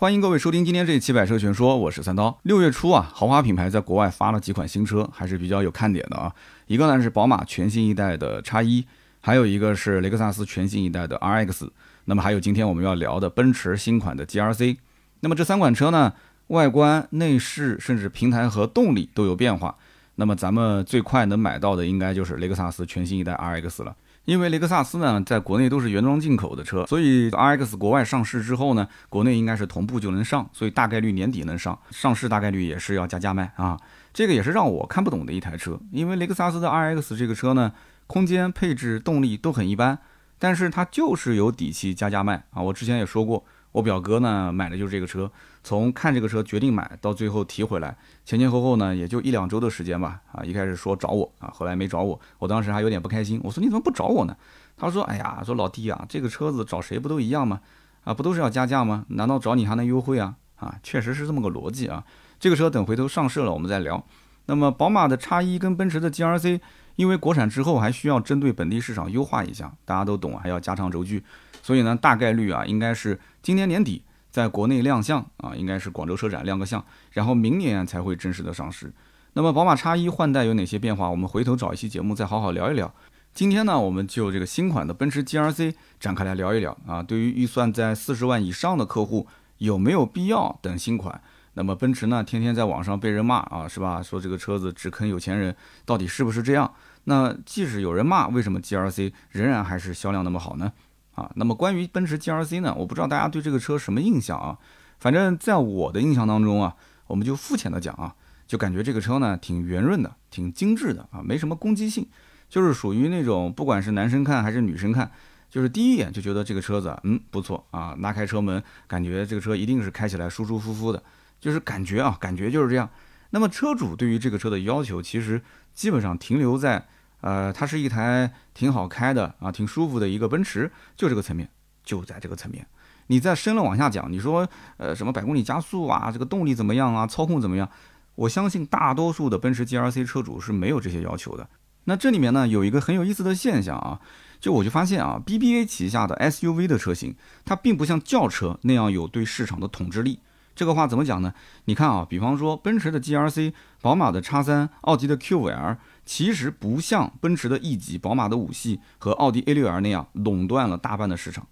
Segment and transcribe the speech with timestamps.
[0.00, 2.38] 欢迎各位收听今天这一期百车全说，我是三刀。
[2.44, 6.32] 六月初啊，豪华品牌在国外发了几款新车，还是比较有看点的啊。
[6.68, 8.86] 一个呢是宝马全新一代的叉一，
[9.20, 11.68] 还有一个是雷克萨斯全新一代的 RX。
[12.04, 14.76] 那么还有今天我们要聊的奔驰新款的 GRC。
[15.18, 16.12] 那么这三款车呢，
[16.46, 19.74] 外观、内饰甚至平台和动力都有变化。
[20.14, 23.96] 那么咱们最快能买到的应该就是雷克萨斯全新一代 RX 了。
[24.28, 31.78] 因为雷克萨斯呢，在国内都是原装进口的车，所以 RX 国外上市之后呢，国内应该是同步就能上，所以大概率年底能上。
[31.90, 33.80] 上市大概率也是要加价卖啊，
[34.12, 35.80] 这个也是让我看不懂的一台车。
[35.90, 37.72] 因为雷克萨斯的 RX 这个车呢，
[38.06, 39.98] 空间、配置、动力都很一般，
[40.38, 42.60] 但是它就是有底气加价卖啊。
[42.60, 43.42] 我之前也说过。
[43.72, 45.30] 我表哥呢买的就是这个车，
[45.68, 50.18] 从看这个车决定买到最后提回来，前前后后呢也就一两周的时间吧。
[50.32, 53.38] 啊，一开始说找我啊，后来没找我，我当时还有点不开心。
[53.44, 54.34] 我说你怎么不找我呢？
[54.78, 57.60] 他说：哎呀，说老弟啊，这个车子找谁不都一样吗？
[58.04, 59.04] 啊，不都是要加价吗？
[59.08, 60.36] 难道找你还能优惠啊？
[60.56, 62.02] 啊，确实是这么个逻辑啊。
[62.40, 64.02] 这个车等回头上市了我们再聊。
[64.46, 66.58] 那么宝马的叉一跟奔驰的 GRC，
[66.96, 71.22] 因为国产之后还需要针对本地市场优化一下，大家都懂，还要加长轴距。
[71.62, 74.02] 所以呢，大概率啊，应该是今年年底
[74.38, 78.92] 在国内亮相啊，应该是广州车展亮个相，然后明年才会正式的上市。
[79.32, 81.10] 那么宝马叉一换代有哪些变化？
[81.10, 82.94] 我们回头找一期节目再好好聊一聊。
[83.34, 87.02] 今天呢，我们就这个新款的奔驰 GRC 展开来聊一聊啊。
[87.02, 91.20] 对于预算在四十万以上的客户，有没有必要等新款？
[91.54, 94.00] 那么奔驰呢，天天在网上被人骂啊，是吧？
[94.00, 96.72] 说这个车子只坑有钱人，到底是不是这样？
[97.04, 100.72] 那即使有人骂，为什么 GRC 仍然还是销量那么好呢？
[101.18, 104.56] 啊，那么关于奔驰 GRC 呢，我不知道大家对这个车什么印象啊？
[105.00, 106.76] 反正在我的印象当中啊，
[107.08, 108.14] 我们就肤浅的讲啊，
[108.46, 112.06] 就感觉这个车呢挺圆润的，挺精致的啊，没什么攻击性，
[112.48, 115.10] 就是属于那种不管是男生看还是女生看，
[115.50, 121.02] 就是第一眼就觉得这个车子嗯不错啊，拉开车门感觉这个车一定是开起来舒舒服服的，
[121.40, 122.88] 就是感觉啊，感觉就是这样。
[123.30, 125.42] 那么车主对于这个车的要求其实
[125.74, 126.86] 基本上停留在。
[127.20, 131.48] 呃，它是一台挺好开的啊，挺舒服的一个奔驰，就这个层面，
[131.82, 132.66] 就在这个层面。
[133.08, 137.68] 你再深了往下讲，你说呃什么百公里加速啊，这个动力怎么样啊，操控怎么样？
[138.14, 141.48] 我相信大多数的奔驰 GRC 车主是没有这些要求的。
[141.84, 143.98] 那这里面呢有一个很有意思的现象啊，
[144.38, 150.20] 就我就发现啊，BBA 旗下的 SUV 的车型，它并不像轿车那样有对市场的统治力。
[150.54, 151.32] 这个话怎么讲呢？
[151.64, 155.76] 你看啊，比方说奔驰的 GRC、宝马的叉三、奥迪的 Q5L。
[156.08, 161.46] 其实不像奔驰的 E 级、宝马的五系和奥迪 A6L 那样垄断了大半的市场。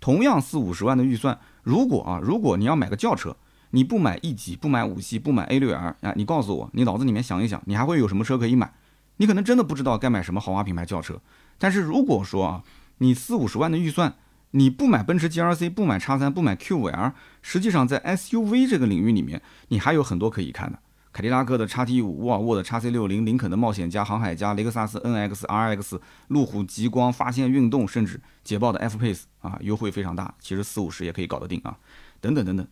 [0.00, 3.36] 同样四五十万的预算，如果啊，如果你要买个轿车，
[3.72, 8.72] 你不买 E 级，不买五系，不买 A6L 啊，你告诉我，你脑子里面想一想，你还会有什么车可以买？
[9.18, 11.20] 你可能真的不知道该买什么豪华品牌轿车。
[11.58, 12.62] 但是如果说啊，
[12.98, 14.14] 你四五十万的预算，
[14.52, 20.78] 你不买奔驰 GRC，不买叉三，不买 Q5L，实际上在 SUV 这个领域里面，你还有很多可以看的。
[21.18, 31.76] 凯迪拉克的叉 T 五、沃尔沃的叉 C 六零、林肯的冒险家、航海家、雷克萨斯 NX、RX、路虎极光、发现运动，甚至捷豹的 F Pace 啊，优惠非常大，其实四五十也可以搞得定啊，
[32.20, 32.64] 等等等等。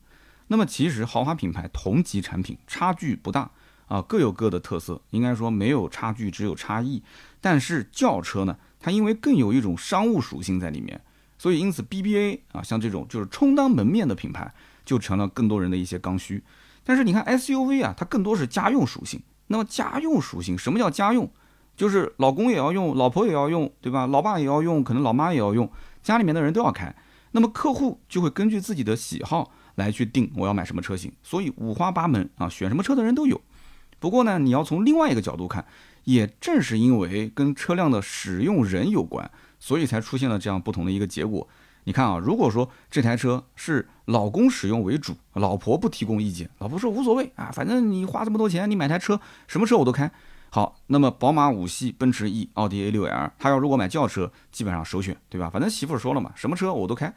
[0.46, 3.50] 那么其实豪华品牌同级产品差距不大
[3.88, 7.02] 啊，各有各的特色，应该说没有差距，只有差异。
[7.40, 11.00] 但是轿车呢，它因为更有一种商务属性在里面，
[11.36, 16.44] 所以因此 BBA 啊，像这种就是充当门面的品牌，就成了更多人的一些刚需。
[16.86, 19.20] 但是你看 SUV 啊，它更多是家用属性。
[19.48, 21.28] 那么家用属性，什么叫家用？
[21.76, 24.06] 就是老公也要用，老婆也要用，对吧？
[24.06, 25.68] 老爸也要用，可能老妈也要用，
[26.02, 26.94] 家里面的人都要开。
[27.32, 33.40] 那么客户就会根据自己的喜好来去定我要买什么车型，所以五花八门啊，选什么车的人都有。
[33.98, 35.66] 不过呢，你要从另外一个角度看，
[36.04, 41.46] 也正是因为跟车辆的使用人有关，所以才出现了这样不同的一个结果。
[41.86, 50.10] 你看啊，如果说这台车是老公使用为主，老婆不提供意见，老婆说无所谓啊，反正你花这么多钱，你买台车，什么车我都开。
[50.50, 55.48] 好，那么宝马五系、奔驰 E、奥迪 A6L，他要如果买轿车，基本上首选，对吧？
[55.48, 57.14] 反正媳妇说了嘛，什么车我都开。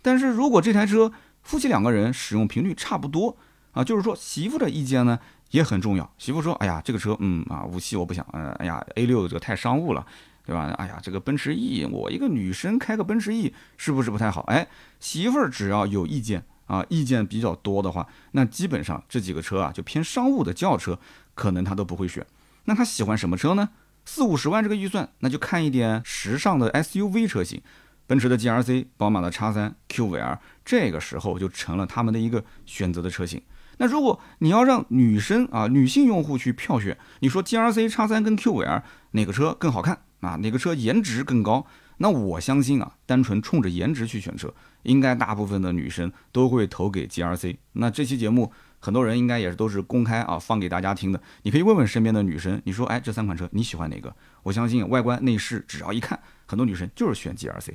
[0.00, 1.10] 但是如果这台车
[1.42, 3.36] 夫妻两个人使用频率差不多
[3.72, 5.18] 啊，就是说媳妇的意见呢
[5.50, 6.08] 也很重要。
[6.18, 10.06] 媳妇说，哎呀，这个车，嗯啊，五系我不想，嗯，哎呀，A6 这个太商务了。
[10.44, 10.70] 对吧？
[10.78, 14.42] 哎呀，这个奔驰 E，我一个女生开个奔驰 E 是不是不太好？
[14.42, 14.68] 哎，
[15.00, 20.98] 媳妇儿只要有意见啊，意见比较多的话，那基本上这几个车啊，就偏商务的轿车，
[21.34, 22.26] 可能她都不会选。
[22.64, 23.70] 那她喜欢什么车呢？
[24.04, 27.62] 四五十万这个预算，那就看一点时尚的 SUV 车型，
[28.06, 33.40] 奔驰的 GRC，宝马的叉三 Q5L，这个时候就成了他们的一个选择的车型。
[33.78, 38.82] 那如果你要让女生啊，女性用户去票选，你说 GRC 叉三跟 Q5L
[39.12, 40.02] 哪个车更好看？
[40.24, 41.66] 啊，哪个车颜值更高？
[41.98, 47.56] 那我相信啊，单纯冲着颜值去选车，应该大部分的女生都会投给 GRC。
[47.74, 54.14] 那这期节目很多人应该也是都是公开啊放给大家听的，你可以问问身边的女生，你说哎这三款车你喜欢哪个？
[54.42, 57.74] 我相信外观内饰只要一看，很多女生就是选 GRC。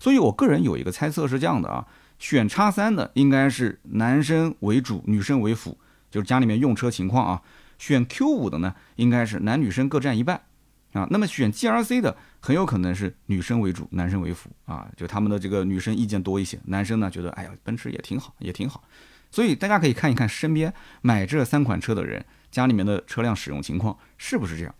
[0.00, 1.86] 所以我个人有一个猜测是这样的啊，
[2.18, 5.78] 选叉三的应该是男生为主，女生为辅，
[6.10, 7.42] 就是家里面用车情况啊。
[7.78, 10.42] 选 Q 五的呢，应该是男女生各占一半。
[10.92, 18.82] 啊，那么选 GRC 的很有可能是女生为主，男生为辅啊，就他们的这个女生意见多一些，男生呢觉得哎呀，奔驰也挺好，也挺好，
[19.30, 24.74] 所以大家可以看一看身边买这三款车的人家里面的车辆使用情况是不是这样。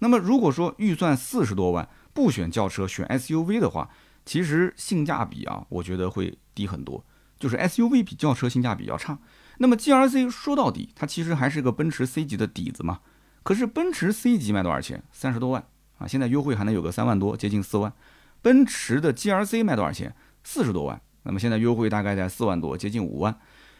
[0.00, 3.88] 那么如果说预算四十多万不选轿车选 SUV 的话，
[4.26, 7.04] 其实性价比啊，我觉得会低很多，
[7.38, 9.16] 就是 SUV 比轿车性价比要差。
[9.58, 12.98] 那么 GRC 说到底，它其实还是个奔驰 C 级的底子嘛。
[13.42, 15.02] 可是奔驰 C 级卖多少钱？
[15.10, 15.64] 三十多万
[15.98, 16.06] 啊！
[16.06, 17.92] 现在优惠还能有个三万多，接近四万。
[18.40, 20.14] 奔驰的 GRC 卖多少钱？
[20.44, 21.00] 四十多万。
[21.24, 23.36] 那么现在优惠大概在四万多，接近五万。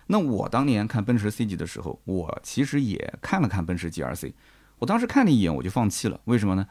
[0.07, 4.33] 那我当年看奔驰 C 级的时候，我其实也看了看奔驰 GRC。
[4.79, 6.21] 我当时看了一眼，我就放弃了。
[6.25, 6.67] 为什么呢？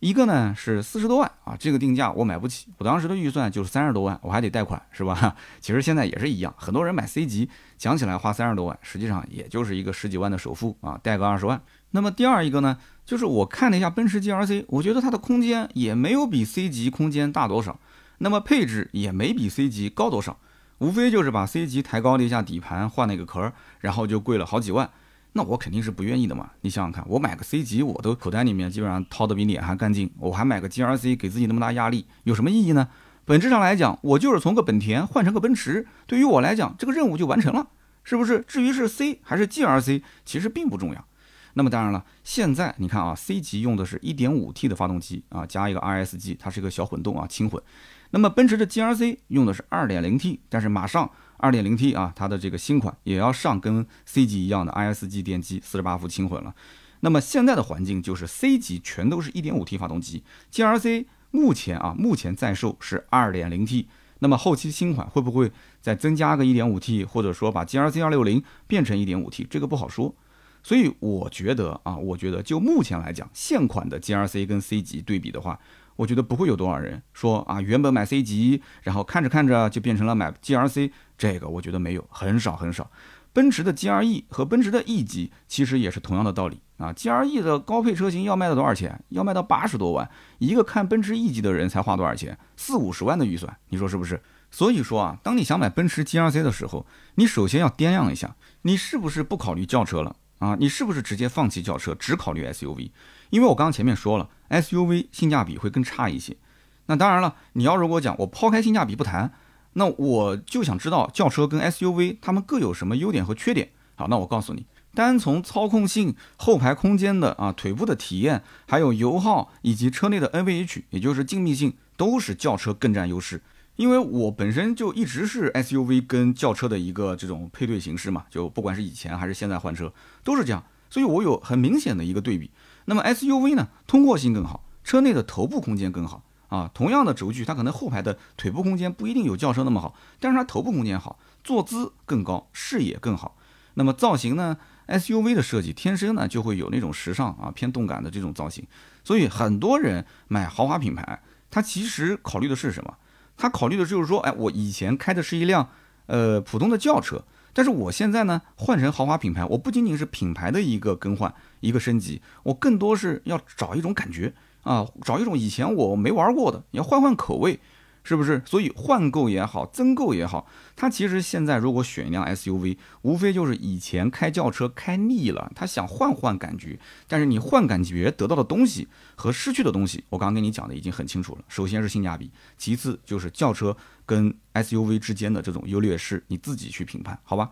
[0.00, 2.68] 一个呢是四十多万啊，这个定价我买不起。
[2.76, 5.34] 我当时的预算就是三十多万，我还得贷款，是吧？
[5.60, 7.48] 其实现在也是一样，很多人买 C 级，
[7.78, 11.58] 讲起来花三十多万，实际上也就是一个十几万的首付啊，贷个二十万。
[11.94, 12.76] 那么第二一个呢，
[13.06, 17.78] 就是我看了一下奔驰 GRC，我觉得它的空间也没有比 C 级空间大多少，
[18.18, 20.36] 那么配置也没比 C 级高多少，
[20.78, 24.90] 无非就是把 C 级抬高了一下底盘，换了一个壳，然后就贵了好几万，
[25.34, 26.50] 那我肯定是不愿意的嘛。
[26.62, 32.88] 你想想看，我买个 C 级，我都口袋里面基本上掏的比脸还干净，我还买个 GRC 给自己那么大压力，有什么意义呢？
[33.24, 37.68] 本质上来讲，我就是从个本田换成个奔驰，对于我来讲，这个任务就完成了，
[38.02, 38.44] 是不是？
[38.48, 41.06] 至于是 C 还是 GRC，其实并不重要。
[41.54, 47.62] 那么当然了，现在你看啊，C 级用的是一点五 T 的发动机啊，加一个 RSG，它是一个小混动啊，轻混。
[48.10, 56.54] 那么奔驰的 GRC 用的是二点零 T，但是马上二点零 T 啊，它的这个新款也要上跟 C 级一样的 ISG 电机，四十八伏轻混了。
[57.00, 60.22] 那么现在的环境就是 C 级全都是一点五 T 发动机
[60.52, 63.88] ，GRC 目前啊，目前在售是二点零 T。
[64.20, 70.14] 那么后期新款会不会再增加个一点五 T，或者说把 GRC 二六零变成一点五 T，这个不好说。
[70.64, 75.60] 所以我觉得啊，我觉得就目前来讲，现款的 GRC 跟 C 级对比的话，
[75.94, 82.90] 我觉得不会有多少人说啊，原本买 C 级，然后看着看着就变成了买 GRC，这个我觉得没有，很少很少。
[83.34, 89.04] 奔驰的 GRE 和奔驰的 E 级其实也是同样的道理啊，GRE 的高配车型要卖到多少钱？
[89.08, 90.08] 要卖到八十多万，
[90.38, 92.38] 一个看奔驰 E 级的人才花多少钱？
[92.56, 94.22] 四五十万的预算，你说是不是？
[94.50, 96.86] 所以说啊，当你想买奔驰 GRC 的时候，
[97.16, 100.14] 你首先要掂量一下，你是不是不考虑轿车了？
[100.44, 102.90] 啊，你是不是直接放弃轿车，只考虑 SUV？
[103.30, 106.36] 因为我刚刚前面说了，SUV 性价比会更差一些。
[106.84, 109.32] 那当然了，你要如果讲我抛开性价比不谈，
[109.72, 113.70] 那我就想知道轿车跟 SUV 它们各有什么优点和缺点。
[113.94, 123.40] 好，那我告诉你，单从操控性、后排空间的啊、腿部的体验，还有油耗以及车内的 NVH，也就是静谧性，都是轿车更占优势。
[123.76, 129.92] 因为我本身就一直是 SUV 跟轿车的一个这种配对形式嘛，就不管是以前还是现在换车
[130.22, 132.50] 都是这样，所以我有很明显的一个对比。
[132.84, 136.70] 那么 SUV 呢，通过性更好，车内的头部空间更好啊。
[136.72, 143.36] 同样的轴距，它可能后排的腿部空间不一定有轿车那么好，但是它头部空间好，坐姿更高，视野更好。
[143.74, 144.56] 那么造型呢
[144.86, 148.64] ，SUV 的设计天生呢就会有那种时尚啊偏动感的这种造型，
[149.02, 151.20] 所以很多人买豪华品牌，
[151.50, 152.94] 他其实考虑的是什么？
[153.36, 155.68] 他考虑的就是说，哎，我以前开的是一辆，
[156.06, 167.58] 呃，普通的轿车，但是我现在呢，换成豪华品牌，我不仅仅是品牌的一个更换、一个升级，我更多是要找一种感觉啊，找一种以前我没玩过的，要换换口味。
[168.04, 168.40] 是不是？
[168.44, 170.46] 所以换购也好，增购也好，
[170.76, 176.78] 他其实现在如果选一辆 SUV，无非就是以前开轿车开腻了，他想换换感觉。
[177.08, 181.44] 但是你换感觉得到的东西和失去的东西，我刚刚跟你讲的已经很清楚了。
[181.48, 187.50] 首先是性价比，其次就是轿车跟 SUV 之间的这种优劣势，你自己去评判，好吧？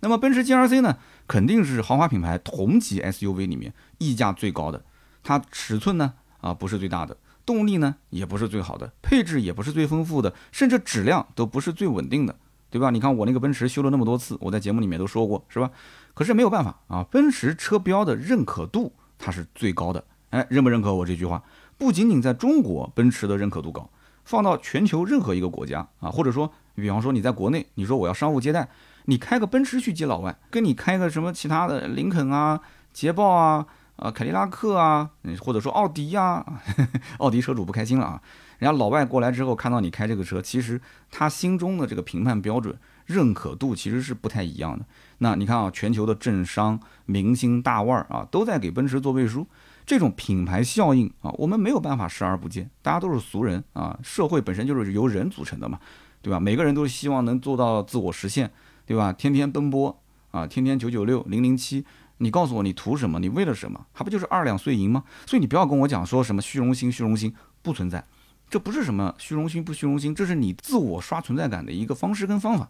[0.00, 4.84] 那么奔驰 GRC 呢，肯定是豪华品牌同级 SUV 里面溢价最高的，
[5.24, 7.16] 它尺寸呢啊不是最大的。
[7.48, 12.36] 动力呢也不是最好的，配置也不是最丰富的，甚至质量都不是最稳定的，
[12.68, 12.90] 对吧？
[12.90, 15.70] 你看我那个奔驰修了那么多次，我在节目里面都说过，是吧？
[16.12, 21.42] 可是没有办法啊，奔驰车标的认可度它是最高的，哎，认不认可我这句话？
[21.78, 23.88] 不仅仅在中国，奔驰的认可度高，
[24.24, 28.68] 放到全球任何一个国家啊，或者说，比方说你在国内，你说我要商务接待，
[29.06, 32.60] 你开个奔驰去接老外，跟你开个什么其他的林肯啊、
[32.92, 33.66] 捷豹啊。
[33.98, 36.44] 啊，凯迪拉克啊，或者说奥迪呀，
[37.18, 38.22] 奥迪车主不开心了啊。
[38.58, 42.76] 人家老外过来之后看到你开这个车，其实他心中的这个评判标准、
[43.06, 44.84] 认可度其实是不太一样的。
[45.18, 49.46] 那你看啊，全球的政商明星大腕儿啊，都在给奔驰做背书，
[49.84, 52.68] 这种品牌效应啊，我们没有办法视而不见。
[52.82, 55.78] 大家都是俗人啊，社会本身就是由人组成的嘛，
[56.22, 56.38] 对吧？
[56.38, 58.50] 每个人都希望能做到自我实现，
[58.86, 59.12] 对吧？
[59.12, 60.00] 天天奔波
[60.32, 61.84] 啊，天天九九六零零七，
[62.18, 63.18] 你告诉我你图什么？
[63.18, 63.86] 你为了什么？
[63.92, 65.04] 还不就是二两碎银吗？
[65.26, 68.04] 所以你不要跟我讲说什么虚荣心，虚荣心不存在。
[68.50, 72.68] 这不是什么虚荣心不虚荣心，这是你自我刷存在感的一个方式跟方法。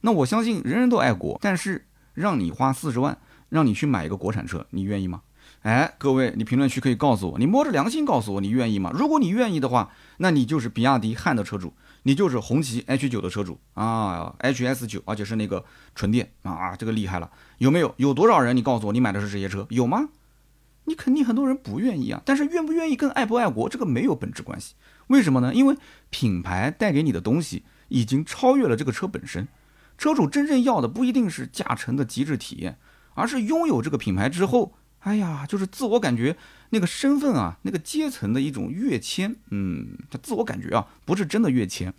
[0.00, 3.16] 那我相信人人都爱国，但是让你花四十万，
[3.48, 5.22] 让你去买一个国产车，你愿意吗？
[5.62, 8.90] 哎，各位，你评论区可以告诉我，你摸着良心告诉我，你愿意吗？
[8.94, 15.62] 如果你愿意的话，那你就是比亚迪汉的车主，你就是红旗 H 九的车主啊，HS 九，而且是那个
[15.94, 17.30] 纯电啊，这个厉害了，
[17.60, 17.94] 有没有？
[17.98, 18.56] 有多少人？
[18.56, 20.08] 你告诉我，你买的是这些车，有吗？
[20.84, 24.74] 你肯定很多人不愿意啊，但是愿不愿意跟爱不爱国这个没有本质关系。
[25.08, 25.54] 为什么呢？
[25.54, 25.76] 因为
[26.08, 29.46] 品牌带给你的东西已经超越了这个车本身。
[29.98, 32.78] 车主真正要的不一定是驾乘的极致体验，
[33.12, 36.38] 而是拥有这个品牌之后，哎呀，就是自我感觉
[36.70, 39.36] 那个身份啊，那个阶层的一种跃迁。
[39.50, 41.92] 嗯，他自我感觉啊，不是真的跃迁。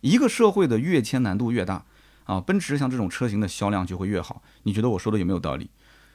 [0.00, 1.84] 一个社会的跃迁难度越大
[2.28, 4.42] 啊，奔驰像这种车型的销量就会越好。
[4.64, 5.70] 你觉得我说的有没有道理？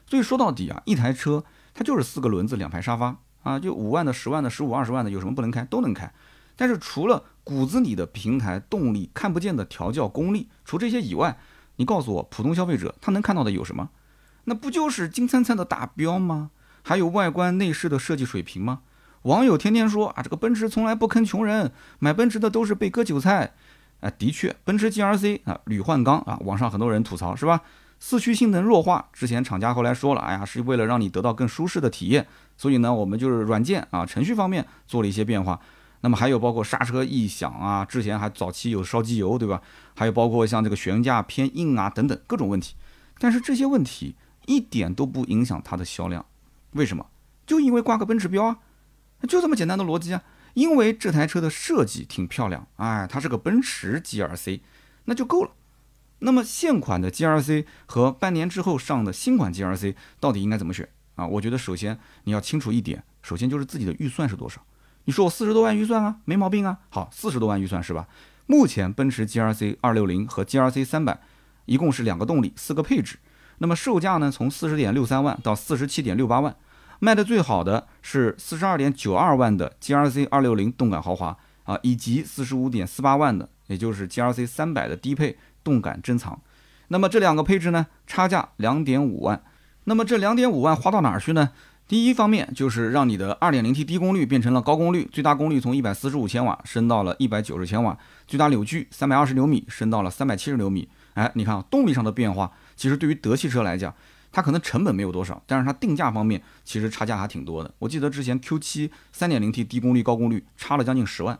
[0.05, 1.43] 所以说到底啊，一台车
[1.73, 5.63] 它就是四个轮子，两排沙发啊，就五万的、十万的、十五二十万的，有什么不能开？
[5.65, 6.13] 都能开。
[6.55, 11.39] 但是除了骨子里的平台动力看不见的调教功力，除这些以外，
[11.77, 13.89] 你告诉我，普通消费者他能看到的有什么？
[14.43, 16.51] 那不就是金灿灿的大标吗？
[16.83, 18.81] 还有外观内饰的设计水平吗？
[19.23, 23.55] 网友天天说啊，这个奔驰从来不坑穷人，买奔驰的都是被割韭菜。
[24.03, 27.61] 啊，的确，奔驰 GRC 啊，铝换钢啊，网上很多人吐槽是吧？
[27.99, 35.57] 四驱性能弱化，之前厂家后来说了，哎呀，是为了让你得到更舒适的体验，所以呢，我们就是软件啊，程序方面做了一些变化。
[36.01, 39.61] 那么还有包括刹车异响啊，之前还早期有烧机油，对吧？
[39.95, 42.75] 还有包括像这个悬架偏硬啊等等各种问题，
[43.19, 44.17] 但是这些问题
[44.47, 46.25] 一点都不影响它的销量，
[46.71, 47.05] 为什么？
[47.47, 48.57] 就因为挂个奔驰标啊，
[49.29, 50.21] 就这么简单的逻辑啊。
[50.53, 54.61] 因为这台车的设计挺漂亮，哎，它是个奔驰 GRC，
[55.05, 55.51] 那就够了。
[56.19, 61.27] 那么现款的 GRC 和半年之后上的新款 GRC 到底应该怎么选啊？
[61.27, 64.61] 我觉得首先你要清楚一点，首先就是自己的预算是多少。
[65.05, 66.79] 你说我四十多万预算啊，没毛病啊。
[66.89, 68.07] 好，四十多万预算是吧？
[68.45, 71.19] 目前奔驰 GRC 二六零和 GRC 三百
[71.65, 73.17] 一共是两个动力，四个配置。
[73.57, 76.55] 那么售价呢，从四十点六三万到四十七点六八万，
[77.03, 86.39] 卖的最好的是四十二点九二万的 GRC 二六零动感豪华啊，以及四十五点四八万的，也就是 GRC 三百的低配动感珍藏。
[86.87, 89.43] 那么这两个配置呢，差价两点五万。
[89.83, 91.49] 那么这两点五万花到哪儿去呢？
[91.89, 100.87] 第一方面就是让你的 2.0T 低功率变成了高功率，最大功率从145千瓦升到了190千瓦，最大扭矩320牛米升到了370牛米。
[101.15, 103.93] 哎，你看动力上的变化，其实对于德系车来讲，
[104.33, 107.73] 它可能成本没有多少，但是它定价方面其实差价还挺多的。
[107.77, 111.39] 我记得之前 Q7 3.0T 低功率高功率差了将近十万。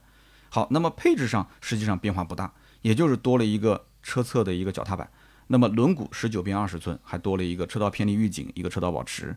[0.50, 5.10] 好，那么配置上实际上变化不大，也就是多了一个车侧的一个脚踏板，
[5.48, 9.36] 那么轮毂19变20寸，还多了一个车道偏离预警，一个车道保持。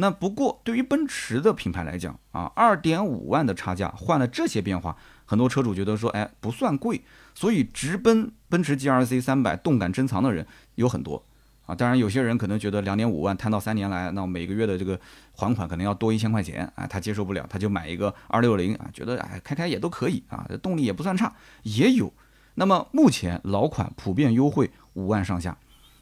[0.00, 7.02] 那不过对于奔驰的品牌来讲啊，二点五万的差价换了这些变化，很多车主觉得说，哎，不算贵，
[7.34, 11.24] 所以直奔奔驰 G R C 三百动感珍藏的人有很多
[11.68, 11.74] 啊。
[11.76, 14.98] 当然，有些人可能觉得两点五万摊到三年来，那每个月的这个
[15.36, 21.32] 还款可能要多一千块钱啊，他接受不了，他就买一个二六零啊，觉得哎开开也都可以啊，动力也不算差，
[21.62, 22.12] 也有。
[22.54, 25.56] 那么目前老款普遍优惠五万上下，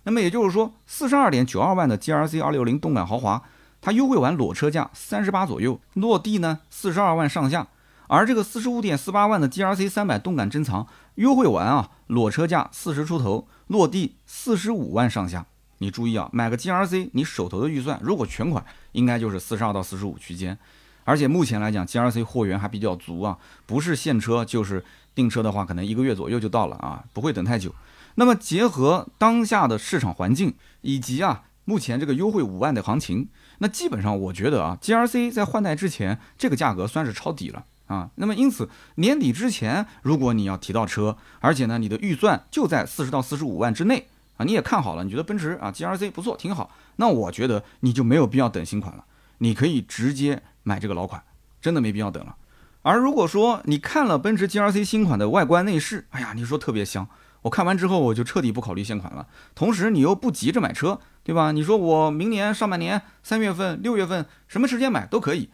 [0.04, 3.42] 那么也就是说四十二点九二万的 G R C 二六零动感豪华。
[3.82, 7.68] 它优惠完裸车价三十八左右，落地呢四十二万上下，
[8.08, 15.46] 而这个四十五点四八万的 G R C 三百动感珍藏优惠完啊，裸车价四十出头，落地四十五万上下。
[15.78, 20.56] 你注意啊，买个 G R C，你手头的预算如果全款，应该就是四十二到四十五区间。
[21.04, 27.75] 而且目前来讲，G R C 货源还比较足啊，不是现车就是订车的话，可能一个月左右就到了啊，不会等太久。
[28.16, 31.42] 那么结合当下的市场环境以及啊。
[31.68, 33.28] 目前这个优惠五万的行情，
[33.59, 38.09] 那基本上我觉得啊，G R C 在换代之前这个价格算是抄底了啊。
[38.14, 44.06] 那么因此年底之前，如果你要提到车，而且呢你的预算就在四十到四十五万之内
[44.37, 49.05] 啊，你也看好了，你觉得奔驰啊 G R C 不错挺好，那我觉得你就没有必要等新款了，
[49.38, 51.23] 你可以直接买这个老款，
[51.61, 52.37] 真的没必要等了。
[52.83, 57.09] 而如果说你看了奔驰 G R C 新款的外观内饰，哎呀，你说特别香。
[57.43, 59.28] 我看完之后我就彻底不考虑现款了。
[59.55, 61.52] 同时你又不急着买车，对吧？
[61.52, 65.50] 你说我明年上半年三月份、六月份什么时间买都可以。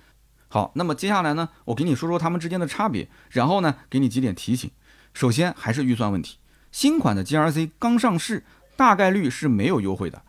[0.49, 4.71] 好，那么接下来呢，我给你说说它们之间的差别，然后呢，给你几点提醒。
[5.13, 6.39] 首先还是预算问题，
[6.71, 8.45] 新款的 G R C 刚上市，
[8.83, 10.21] 大概率是没有优惠的。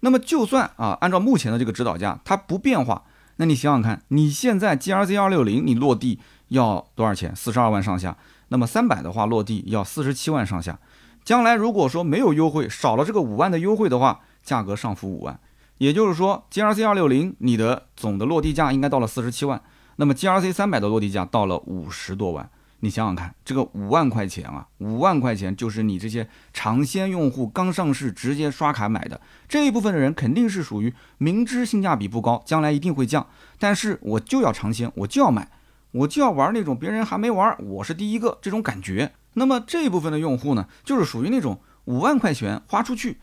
[0.00, 3.04] 那么就算啊，按照目前的这个指导价，它不变化，
[3.36, 7.34] 那你想想看，你现在 G R C 二六零你落地要多少钱？
[7.34, 8.14] 四十二万上下。
[8.48, 10.78] 那么三百的话落地要四十七万上下。
[11.24, 15.40] 将来如果说没有优惠，少了这个五万的优惠的话，价格上浮五万。
[15.78, 19.62] 也就是说，G R C 二六零你的总的落地价应该到了四十七万，
[19.96, 22.50] 那么 G R C 三百的落地价到了五十多万。
[22.84, 33.24] 你想想看，这个五万块钱啊，五万块钱就是你这些尝鲜用户刚上市直接刷卡买的这一部分的人，肯定是属于明知性价比不高，将来一定会降，
[33.60, 35.48] 但是我就要尝鲜，我就要买，
[35.92, 39.12] 我就要玩那种别人还没玩，我是第一个这种感觉。
[39.34, 43.18] 那么这一部分的用户呢，就是属于那种五万块钱花出去，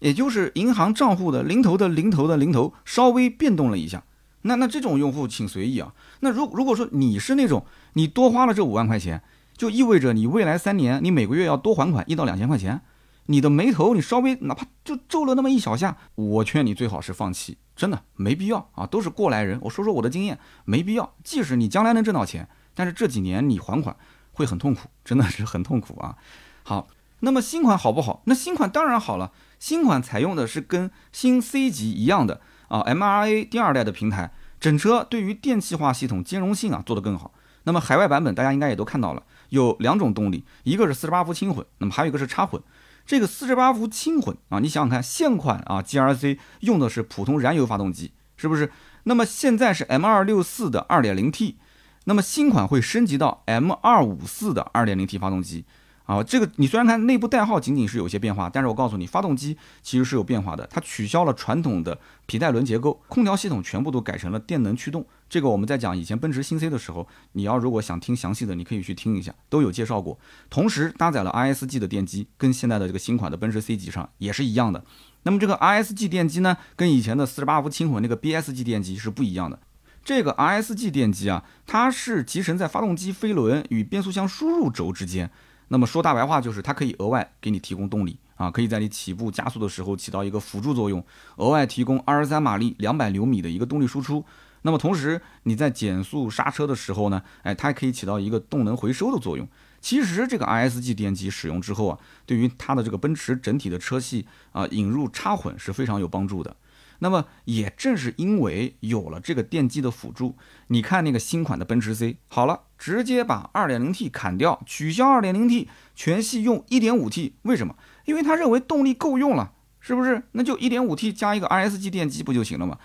[0.00, 4.02] 也就是银行账户的零头的零头的零头稍微变动了一下。
[4.46, 5.94] 那那这种用户请随意啊。
[6.20, 7.64] 那如如果说你是那种
[7.94, 9.22] 你多花了这五万块钱，
[9.56, 12.82] 就意味着你未来三年你每个月要多还款一到两千块钱，
[13.26, 18.86] 你的眉头你稍微哪怕就皱了那么一小下，我劝你最好是放弃，真的没必要啊。
[18.86, 21.14] 都是过来人，我说说我的经验，没必要。
[21.24, 23.96] 即使你将来能挣到钱，但是这几年你还款
[24.32, 26.16] 会很痛苦，真的是很痛苦啊。
[26.64, 26.88] 好，
[27.20, 28.22] 那么新款好不好？
[28.26, 32.40] 那新款当然好了，新款采用的是跟新 C 级一样的。
[32.68, 37.32] 啊，MRA 第二代的平台，整车对于电气化系统兼容性啊做得更好。
[37.64, 42.62] 那么海外版本大家应该也都看到了，有两种动力，一个是四十八伏轻混，那么还有一个是插混。
[43.06, 48.70] 这个四十八伏轻混啊，你想想看，现款啊 GRC 用的是普通燃油发动机，是不是？
[49.04, 51.58] 那么现在是 M 二六四的二点零 T，
[52.04, 55.66] 那么新款会升级到 M 二五四的二点零 T 发动机。
[56.04, 60.66] 啊，这个你虽然看内部代号仅仅是有些变化，但是我告诉你，发动机其实是有变化的。
[60.66, 65.06] 它取消了传统的皮带轮结构，空调系统全部都改成了电能驱动。
[65.30, 70.18] 这个我们在讲以前奔驰新 C 的时候，你要如果想听详细的，你可以去听一下，都有介绍过。
[70.50, 74.84] 同时搭载了 ISG 的电机，跟现在的这个新款的奔驰 C 级上也是一样的。
[75.22, 79.58] 那么这个 ISG 电机呢，跟以前的四十八伏轻混那个 BSG 电机是不一样的。
[80.04, 85.30] 这个 ISG 电机啊，它是集成在发动机飞轮与变速箱输入轴之间。
[85.74, 94.24] 那么说大白话就是，它可以额外给你提供动力啊，可以在你起步加速的时候起到一个辅助作用，额外提供二十三马力、两百牛米的一个动力输出。
[94.62, 99.48] 那么同时你在减速刹车的时候呢，哎，它还可以起到一个动能回收的作用。
[99.80, 106.54] 其实这个 ISG 电机使用之后啊，对于它的这个奔驰整体的车系啊，引入插混是非常有帮助的。
[107.00, 110.36] 那么也正是因为有了这个电机的辅助，
[110.68, 117.32] 你看那个新款的奔驰 C，好了，直接把 2.0T 砍掉，取消 2.0T，全系用 1.5T。
[117.42, 117.76] 为什么？
[118.04, 120.22] 因为他认为动力够用了，是不是？
[120.32, 122.78] 那就 1.5T 加一个 RSG 电机不就行了吗？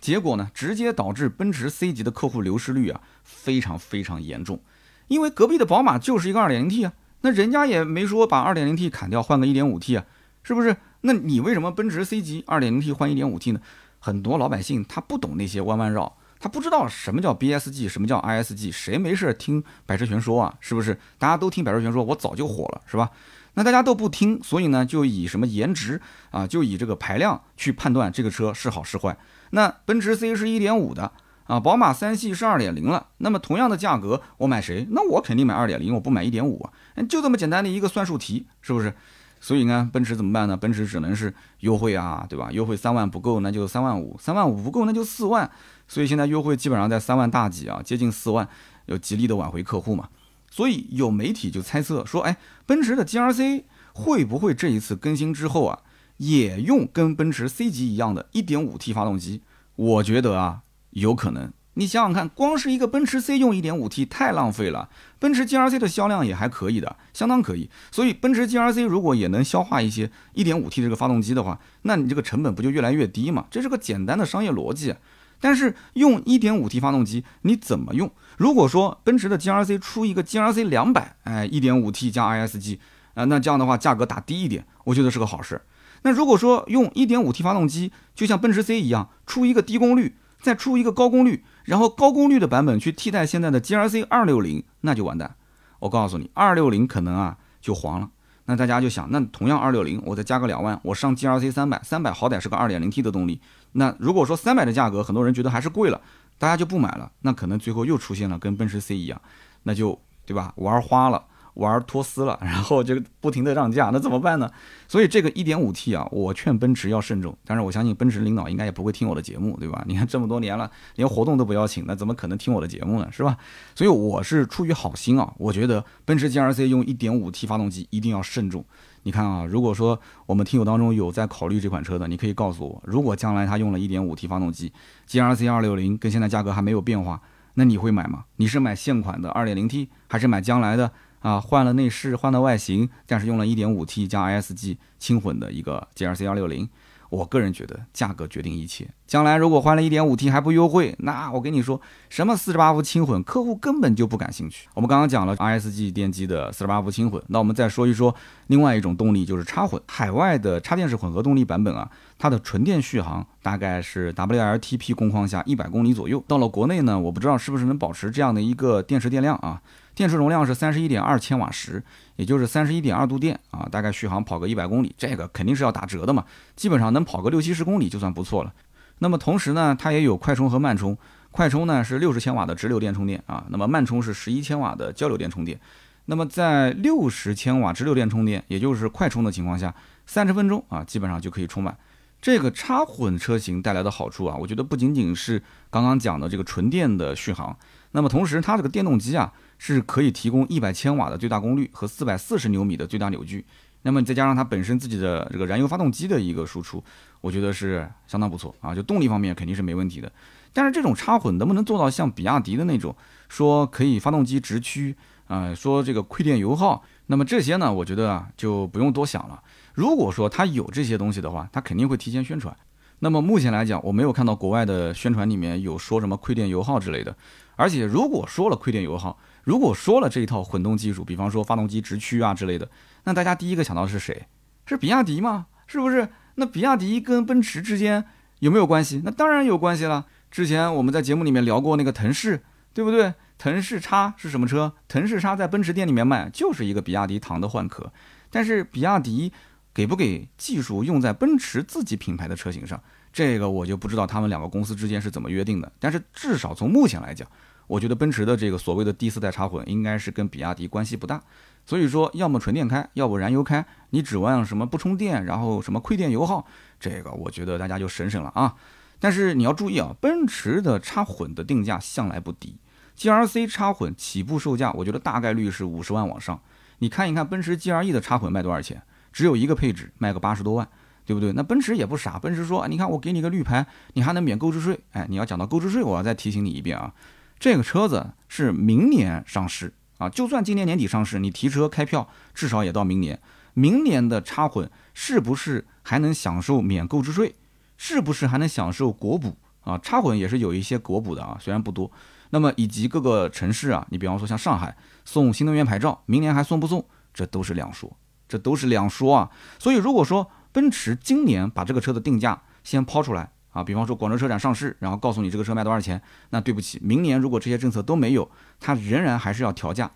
[0.00, 4.60] 结果呢，直接导致奔驰 C 级的客户流失率啊非常非常严重。
[5.08, 10.04] 因为隔壁的宝马就是一个 2.0T 啊，那人家也没说把 2.0T 砍掉换个 1.5T 啊，
[10.42, 10.76] 是不是？
[11.06, 13.60] 那你为什么奔驰 C 级 2.0T 换 1.5T 呢？
[13.98, 20.54] 很多老百姓他不懂那些弯弯绕，他不知道什么叫 BSG，什么叫 ISG，谁没事听百车全说啊？
[20.60, 20.98] 是不是？
[21.18, 23.10] 大家都听百车全说，我早就火了，是吧？
[23.52, 29.16] 那大家都不听，所以呢，就以什么颜值啊，就以这个排量去判断这个车是好是坏。
[29.50, 31.12] 那奔驰 C 是一点五的
[31.44, 33.08] 啊，宝马三系是二点零了。
[33.18, 34.86] 那么同样的价格，我买谁？
[34.90, 36.72] 那我肯定买二点零，我不买一点五啊。
[37.08, 38.94] 就这么简单的一个算术题，是不是？
[39.40, 40.56] 所以呢，奔驰怎么办呢？
[40.56, 42.50] 奔驰只能是优惠啊，对吧？
[42.50, 45.50] 优惠三万不够，那就三万五；三万五不够，那就四万。
[45.86, 48.48] 所以现在优惠基本上在三万大几啊，接近四万，
[48.86, 50.08] 要极力的挽回客户嘛。
[50.50, 55.80] 所以有媒体就猜测说，哎，奔驰的 GRC 会不会这一次更新之后啊，
[56.16, 59.42] 也用跟奔驰 C 级一样的 1.5T 发动机？
[59.76, 61.52] 我觉得啊，有可能。
[61.74, 64.88] 你想想看，光是一个奔驰 C 用 1.5T 太浪费了。
[65.18, 67.68] 奔驰 GRC 的销量也还可以的，相当可以。
[67.90, 73.46] 所以奔驰 GRC 如果也能消化一些 1.5T 这个发动机的话，那你这个成本不就越来越低嘛？
[73.50, 74.94] 这是个简单的商业逻辑。
[75.40, 78.10] 但是用 1.5T 发动机你怎么用？
[78.38, 82.78] 如果说奔驰的 GRC 出一个 GRC 两百，哎，1.5T 加 ISG
[83.14, 85.60] 啊，那这样的话价格打低一点，我觉得是个好事。
[86.02, 91.44] 那如果说用 1.5T 发动机，就像奔驰 C 一样，出一个低功率，再出一个高功率。
[91.64, 95.34] 然后高功率的版本去替代现在的 GRC 二六零，那就完蛋。
[95.80, 98.08] 我告诉你，二六零可能啊就黄了。
[98.46, 103.40] 那大家就想，那同样二六零，我再加个两万，我上 GRC 三百，三百好歹是个二点零 T 的动力。
[103.72, 106.00] 那如果说三百的价格，很多人觉得还是贵了，
[106.38, 107.10] 大家就不买了。
[107.22, 109.20] 那可能最后又出现了跟奔驰 C 一样，
[109.62, 110.52] 那就对吧？
[110.56, 111.24] 玩花了，
[111.54, 114.50] 玩托斯了， 然后就不停的让价，那怎么办呢？
[114.86, 117.36] 所以这个 1.5T 啊，我劝奔驰要慎重。
[117.44, 119.82] 但是我相信奔驰领导应该也不会听我的节目，对吧？
[119.88, 123.08] 你看这么多年了，连活动都不邀请，那怎么可能听我的节目呢？
[123.10, 123.36] 是吧？
[123.74, 128.64] 所以我是出于好心啊，我觉得奔驰 GRC 用 1.5T 发动机一定要慎重。
[129.06, 134.72] 你看啊，如果说我们听友当中有在考虑这款车的，你可以告诉我，如果将来它用了一点五 T 发动机
[135.08, 137.20] ，GRC 二六零跟现在价格还没有变化，
[137.52, 138.24] 那你会买吗？
[138.36, 140.90] 你是买现款的二点零 T，还是买将来的
[141.24, 146.68] 啊换了内饰、换了外形，但是用了一点五 T 加 ISG 轻混的一个 GRC 幺六零？
[147.08, 148.88] 我个人觉得价格决定一切。
[149.06, 154.68] 将来如果换了一点五 T 还不优惠，那我跟你说，什么四十八伏轻混，客户根本就不感兴趣。
[154.74, 158.14] 我们刚刚讲了 ISG 电机的四十八伏轻混，那我们再说一说
[158.48, 159.80] 另外一种动力，就是插混。
[159.86, 166.22] 海外的插电式混合动力版本啊，它的纯电续航大概是 WLTP 工况下一百公里左右。
[166.28, 169.62] 到了国内呢，我不知道是不是能保持这样的一个电池电量啊。
[169.94, 171.82] 电池容量是三十一点二千瓦时，
[172.16, 176.24] 也就是三十一点二度电啊，大概续航跑个一百公里，这个肯定是要打折的嘛，
[176.56, 178.52] 基本上能跑个六七十公里就算不错了。
[178.98, 180.96] 那么同时呢，它也有快充和慢充，
[181.30, 185.58] 快充呢是六十千瓦的直流电充电啊，那么慢充是十一千瓦的交流电充电。
[186.06, 189.72] 那么在六十千瓦直流电充电，也就是快充的情况下，
[190.06, 191.76] 三十分钟啊，基本上就可以充满。
[192.20, 197.56] 这个插混车型带来的好处啊，我觉得不仅仅是刚刚讲的这个纯电的续航，
[197.92, 199.32] 那么同时它这个电动机啊。
[199.58, 203.44] 是可以提供一百千瓦的最大功率和四百四十牛米的最大扭矩，
[203.82, 206.82] 那么再加上它本身自己的这个燃油发动机的一个输出，
[207.20, 210.10] 我觉得是相当不错啊，就动力方面肯定是没问题的。
[210.52, 212.94] 但是这种插混能不能做到像比亚迪的那种，
[213.28, 214.94] 说可以发动机直驱
[215.26, 219.42] 啊，说这个亏电油耗，那么这些呢，我觉得啊就不用多想了。
[219.74, 222.56] 如果说它有这些东西的话，它肯定会提前宣传。
[223.04, 227.14] 那么目前来讲，我没有看到国外的宣传里面有说什么亏电油耗之类的。
[227.54, 232.66] 而且如果说了亏电油耗，如果说了这一套混动技术，比方说发动机直驱啊之类的，
[233.04, 234.26] 那大家第一个想到是谁？
[234.64, 235.48] 是比亚迪吗？
[235.66, 236.08] 是不是？
[236.36, 238.06] 那比亚迪跟奔驰之间
[238.38, 239.02] 有没有关系？
[239.04, 240.06] 那当然有关系了。
[240.30, 243.12] 之前我们在节目里面聊过那个腾势，对不对？
[243.36, 244.72] 腾势叉是什么车？
[244.88, 247.92] 腾势叉在奔驰店里面卖，就是一个比亚迪唐的换壳。
[248.30, 249.30] 但是比亚迪
[249.74, 252.80] 给不给技术用在奔驰自己品牌的车型上，
[253.12, 255.70] 这个我就不知道他们两个公司之间是怎么约定的。
[255.78, 257.28] 但是至少从目前来讲。
[257.66, 261.18] 我觉得奔驰的这个所谓的第四代插混应该是跟比亚迪关系不大，
[261.64, 266.46] 所以说要么纯电开，要不燃油开，你指望什么不充电，然后什么亏电油耗，
[266.78, 268.54] 这个我觉得大家就省省了啊。
[269.00, 272.58] 但是你要注意啊，奔驰的插混的定价向来不低
[272.98, 276.38] ，GRC 插混起步售价，我觉得大概率是五十万往上。
[276.80, 278.82] 你看一看奔驰 GRE 的插混卖多少钱，
[279.14, 280.68] 只有一个配置，卖个八十多万，
[281.06, 281.32] 对不对？
[281.34, 284.80] 那奔驰也不傻，奔驰说，你看我给你个绿牌，你还能免购置税。
[284.90, 286.92] 哎，你要讲到购置税，我要再提醒你一遍啊。
[287.38, 293.20] 这个车子是明年上市啊，就算今年年底上市，你提车开票至少也到明年。
[293.52, 297.36] 明年的插混是不是还能享受免购置税？
[297.76, 299.78] 是不是还能享受国补啊？
[299.78, 301.88] 插混也是有一些国补的啊，虽然不多。
[302.30, 306.84] 那么以及各个城市啊，你比方说像上海送新能源牌照，明年还送不送？
[307.12, 307.96] 这都是两说，
[308.28, 309.30] 这都是两说啊。
[309.58, 313.30] 所以如果说奔驰今年把这个车的定价先抛出来。
[313.54, 319.88] 啊，比方说广州车展上市，然后告诉你这个车卖多少钱，那对不起，明年如果这些政策都没有，它仍然还是要调价。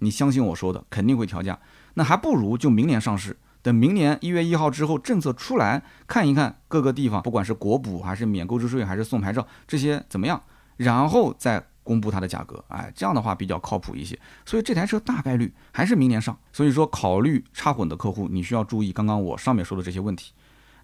[0.00, 1.58] 你相信我说的，肯定会调价。
[1.94, 10.42] 那还不如就明年上市，等明年一月一号之后政策出来，看一看各个地方，不管是国补还是免购置税还是送牌照这些怎么样，
[10.76, 12.62] 然后再公布它的价格。
[12.68, 14.18] 哎，这样的话比较靠谱一些。
[14.44, 16.36] 所以这台车大概率还是明年上。
[16.52, 20.32] 所以说，考虑插混的客户，你需要注意刚刚我上面说的这些问题。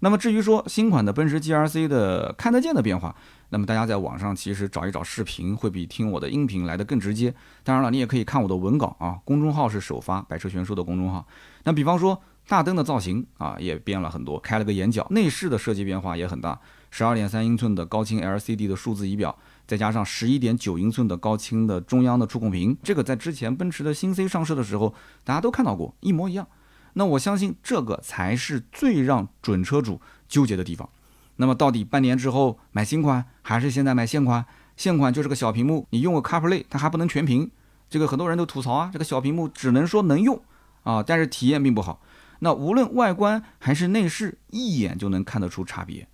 [0.05, 3.15] 那么至于说新款的奔驰 GRC 的看得见的变化，
[3.51, 7.33] 那么大家在网上其实找一找视频，会比听我的音频来的更直接。
[7.63, 11.25] 当然了，你也可以看我的文稿啊，公众号是首发百车全说的公众号。
[11.63, 16.59] 那比方说大灯的造型啊，也变了很多，开了个眼角，内饰的设计变化也很大，
[16.91, 19.39] 十二点三英寸的高清 LCD 的数字仪表，
[19.73, 26.47] 再加上十一点九英寸的高清的中央的触控屏，这个在之前奔驰的新 C 上市的时候，大家都看到过，一模一样。
[26.93, 30.87] 那我相信这个才是最让准车主纠结的地方。
[31.37, 34.45] 那么到底半年之后买新款还是现在买现款？
[34.77, 37.51] 现款就是个小屏幕，你用个 CarPlay 它还不能全屏，
[37.89, 40.39] 这个很多人都吐槽啊，这个小屏幕只能说能用
[40.83, 42.03] 啊，但是体验并不好。
[42.41, 46.07] 那无论外观还是内饰，一眼就能看得出差别。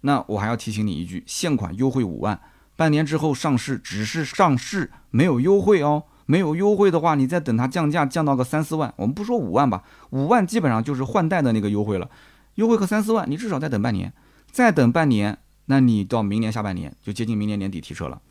[0.00, 2.40] 那我还要提醒你一句，现款优惠五万，
[2.78, 6.04] 半年之后上市只是上市，没有优惠哦。
[6.26, 12.08] 没有优惠的话，你再等它降价降到个三四万，我们不说五万吧，五万基本上就是换代的那个优惠了。
[12.54, 14.12] 优惠个三四万，你至少再等半年，
[14.52, 18.22] 再等半年，那你到明年下半年就接近明年年底提车了。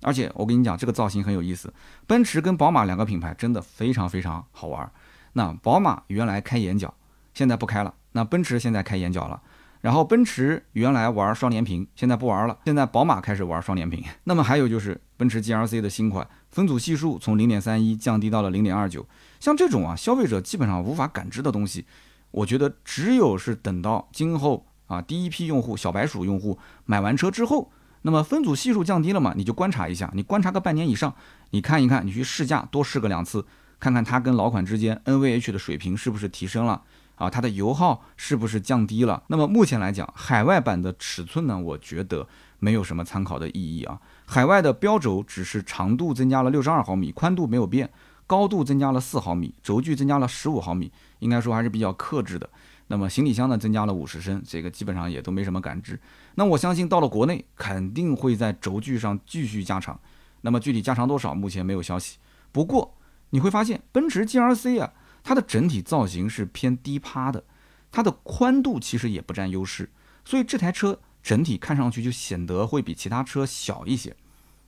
[0.00, 1.70] 而且我跟你讲，这个造型很有意思。
[2.06, 4.90] 奔驰跟宝马两个品牌真的非常非常好玩。
[5.34, 6.94] 那宝马原来开眼角，
[7.34, 7.92] 现在不开了。
[8.12, 9.42] 那奔驰现在开眼角了。
[9.80, 12.58] 然后奔驰原来玩双联屏，现在不玩了。
[12.64, 14.04] 现在宝马开始玩双联屏。
[14.24, 19.06] 那么还有就是奔驰 GLC 的新款，分组系数从零点三一降低到了零点二九。
[19.38, 21.86] 像这种啊，消费者基本上无法感知的东西，
[22.30, 31.14] 我觉得只有是等到今后啊第一批用户小白鼠用户买完车之后，那么分组系数降低了嘛，你就观察一下，你观察个半年以上，
[31.52, 33.46] 你看一看，你去试驾多试个两次，
[33.78, 36.82] 看看它跟老款之间 NVH 的水平是不是提升了。
[37.20, 39.22] 啊，它的油耗是不是降低了？
[39.26, 42.26] 那么目前来讲，海外版的尺寸呢，我觉得
[42.58, 44.00] 没有什么参考的意义啊。
[44.24, 47.90] 海外的标轴只是长度增加了六十二毫米，宽度没有变，
[48.26, 52.48] 高度增加了四毫米，轴距增加了十五毫米，应该说还是比较克制的。
[52.86, 56.00] 那么行李箱呢，增加了五十升，这个基本上也都没什么感知。
[56.36, 60.00] 那我相信到了国内，肯定会在轴距上继续加长。
[60.40, 62.16] 那么具体加长多少，目前没有消息。
[62.50, 62.94] 不过
[63.28, 64.94] 你会发现，奔驰 GLC 啊。
[65.22, 67.44] 它的整体造型是偏低趴的，
[67.92, 69.90] 它的宽度其实也不占优势，
[70.24, 74.16] 所以这台车整体看上去就显得会比其他车小一些。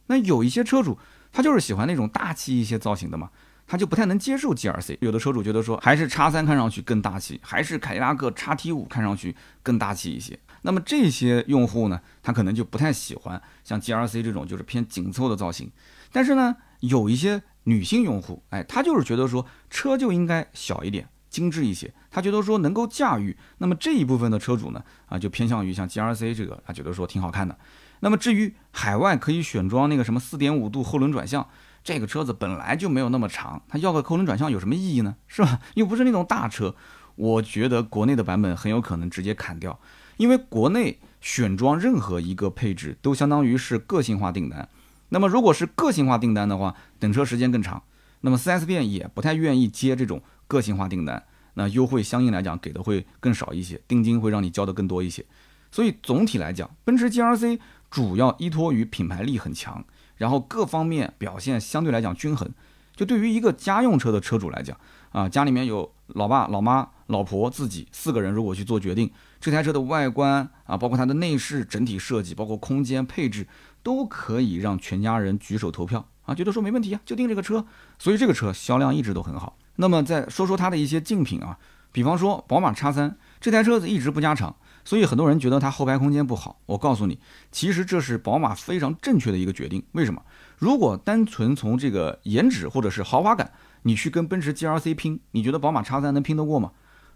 [0.07, 0.99] 那有一些车主
[1.33, 3.31] 他就是喜欢那种大气一些造型的嘛，
[3.67, 4.99] 他就不太能接受 GRC。
[5.01, 10.38] 有的车主觉得说还是叉三看上去更大气，还是凯迪拉克叉 T 五看上去更大气一些。
[10.62, 15.71] 那么这些用户呢，他可能就不太喜欢像 GRC 这种就是偏紧凑的造型。
[16.12, 17.43] 但是呢，有一些。
[17.64, 23.37] 女性用户，哎，她就是觉得说车就应该小一点、精致一些，她觉得说能够驾驭。
[23.59, 27.57] 那么这一部分的车主呢，啊，就偏向于像 GRC 这个，她觉得说挺好看的。
[28.01, 31.48] 那么至于海外可以选装那个什么四点五度后轮转向，
[31.85, 35.14] 这个车子本来就没有那么长，它要个后轮转向有什么意义呢？
[35.29, 35.61] 是吧？
[35.75, 36.75] 又不是那种大车。
[37.14, 39.79] 我觉得国内的版本很有可能直接砍掉，
[40.16, 44.68] 因为国内选装任何一个配置都相当于是个性化订单。
[45.12, 47.83] 那么如果是个性化订单的话，等车时间更长，
[48.22, 51.22] 那么四 S 店也不太愿意接这种个性化订单，
[51.53, 55.22] 那优惠相应来讲给的会更少一些，定金会让你交的更多一些。
[55.70, 59.85] 所以总体来讲，奔驰 GRC 主要依托于品牌力很强，
[60.16, 62.51] 然后各方面表现相对来讲均衡。
[62.96, 64.79] 就对于一个家用车的车主来讲，
[65.12, 73.46] 啊，家里面有老爸、老妈、老婆自己四个人，如果去做决定，这台车的外观啊，包括它的内饰整体设计，包括空间配置。
[73.85, 77.66] 都可以让全家人举手投票啊，觉得说没问题啊，就订这个车，
[77.98, 79.59] 所以这个车销量一直都很好。
[79.75, 81.59] 那么再说说它的一些竞品啊，
[81.90, 86.61] 比方说宝马叉三这台车子一直不加长，所以很多人觉得它后排空间不好。
[86.66, 87.18] 我告诉你，
[87.51, 89.83] 其实这是宝马非常正确的一个决定。
[89.90, 90.22] 为什么？
[90.59, 93.51] 如果单纯从这个颜值或者是豪华感，
[93.83, 96.73] 你去跟奔驰 GLC 拼，你觉得宝马叉三能拼得过吗？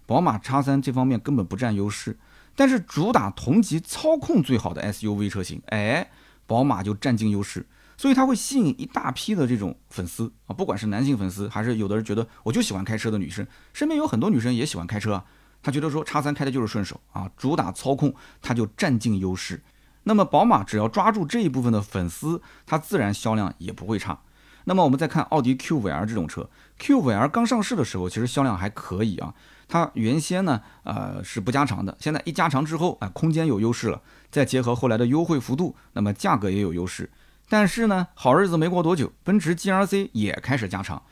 [0.06, 2.18] 宝马叉三这方面根本不占优势，
[2.54, 6.10] 但是主打同级操控最好的 SUV 车型，哎。
[6.48, 15.24] 宝马就占尽优势，所以它会吸引一大批的这种粉丝啊，不管是男性粉丝，还是有的人觉得我就喜欢开车的女生，身边有很多女生也喜欢开车啊，
[15.60, 19.60] 她觉得说叉三开的就是顺手啊，主打操控，它就占尽优势。
[20.04, 24.20] 那么宝马只要抓住这一部分的粉丝，它自然销量也不会差。
[24.68, 26.48] 那么我们再看奥迪 Q5L 这种车
[26.80, 29.32] ，Q5L 刚上市的时候其实销量还可以啊。
[29.68, 34.00] 它原先呢，呃是不加长的，现在一加长之后，啊，空间有优势了，
[34.30, 37.10] 再结合后来的优惠幅度，那么价格也有优势。
[37.48, 41.02] 但是呢，好日子没过多久，奔驰 GLC 也开始加长。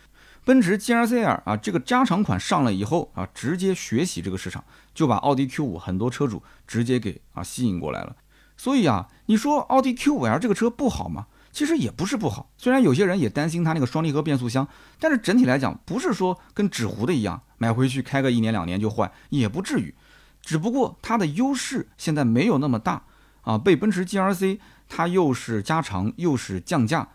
[0.45, 8.17] 奔驰 GLC 啊，这个加长款上了以后啊，直接学习这个市场，就把奥迪 Q5 很多车主直接给啊吸引过来了。
[8.57, 11.27] 所以啊，你说奥迪 Q5L 这个车不好吗？
[11.55, 14.67] 其实也不是不好，虽然有些人也担心它那个双离合变速箱，
[14.99, 19.95] 但是整体来讲，不是说跟纸糊的一样，买回去开个一年两年就坏，也不至于。
[20.43, 23.05] 只不过它的优势现在没有那么大
[23.43, 27.09] 啊，被奔驰 GRC 它又是加长又是降价，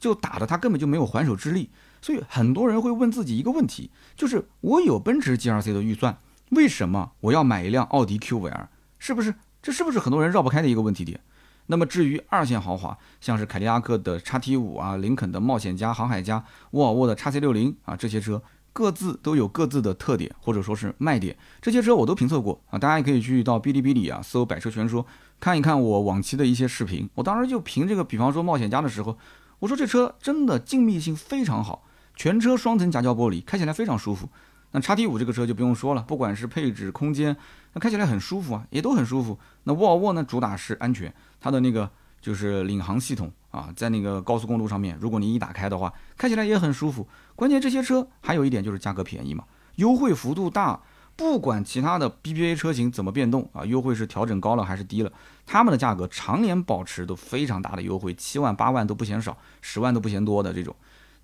[0.00, 1.70] 就打的它根本就没有还手之力。
[2.02, 6.18] 所以很多人会问自己一个问题，就是我有奔驰 GRC 的预算，
[6.50, 8.66] 为什么我要买一辆奥迪 Q5L？
[8.98, 9.36] 是不是？
[9.62, 11.20] 这是不是很多人绕不开的一个问题点？
[11.66, 21.36] 那么至于二线豪华，像是凯迪拉克的叉 T 五啊，林肯的冒险家、航海家，沃尔沃的叉 C 六零啊，这些车各自都有各自的特点或者说是卖点。
[21.62, 25.06] 这些车我都评测过啊，大家也可以去到哔哩哔哩啊搜“百车全说”，
[25.40, 27.08] 看一看我往期的一些视频。
[27.14, 29.16] 我当时就评这个，比方说冒险家的时候，
[29.60, 34.28] 我说这车真的静谧性非常好，全车双层夹胶玻璃，开起来非常舒服。
[34.74, 37.36] 那叉 T 五这个车就不用说了，不管是配置、空间，
[37.74, 39.38] 那开起来很舒服啊，也都很舒服。
[39.62, 41.14] 那沃尔沃呢，主打是安全。
[41.40, 41.88] 它的那个
[42.20, 47.06] 就是领航系统啊，在那个高速公路上面，如果你一打开的话，开起来也很舒服。
[47.36, 49.44] 关键这些车还有一点就是价格便宜嘛，
[49.76, 50.80] 优惠幅度大，
[51.14, 55.12] 不管其他的 BBA 车型怎么变动啊，优惠是调整高了还是低了，
[55.46, 60.74] 他们的价格常年保持都非常大的优惠，七万八万都不嫌少，十万都不嫌多的这种。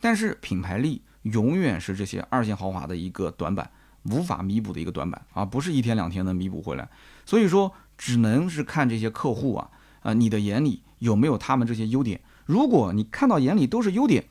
[0.00, 3.70] 但是品牌力永远是这些二线豪华的一个短板，
[4.04, 6.88] 无法弥补的一个短板啊，不是一天两天能弥补回来。
[7.24, 9.70] 所以说，只能是看这些客户啊，
[10.02, 12.20] 啊，你的眼里有没有他们这些优点？
[12.46, 14.24] 如果你看到眼里都是优点，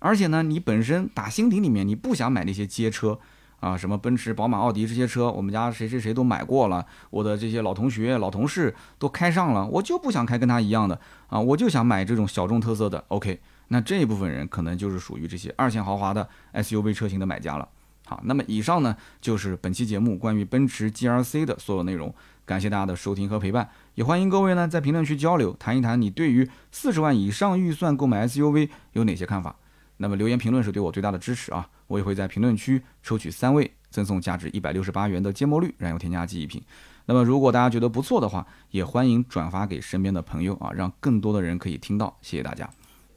[0.00, 3.18] 而且呢，你本身打心底里面你不想买那些街车。
[3.60, 13.04] 啊，什么奔驰、宝马、奥迪这些车，我们家谁谁谁都买过了，我的这些老同学、老同事都开上了，我就不想开跟他一样的啊，我就想买这种小众特色的。
[13.06, 13.40] OK，
[13.72, 17.66] 那这一部分人可能就是属于这些二线豪华的 SUV 车型的买家了。
[18.04, 29.56] 好，那么以上呢就是本期节目关于奔驰 GLC 的所有内容，感谢大家的收听和陪伴，也欢迎各位呢在评论区交流，谈一谈你对于四十万以上预算购买 SUV 有哪些看法。
[29.96, 31.66] 那么留言评论是对我最大的支持啊！
[31.86, 36.60] 我也会在评论区抽取三位，赠送价值一百六十八元的芥末绿燃油添加剂一瓶。
[37.06, 42.18] 那么如果大家觉得不错的话，也欢迎转发给身边的朋友啊，让更多的人可以听到。
[42.20, 42.68] 谢谢大家。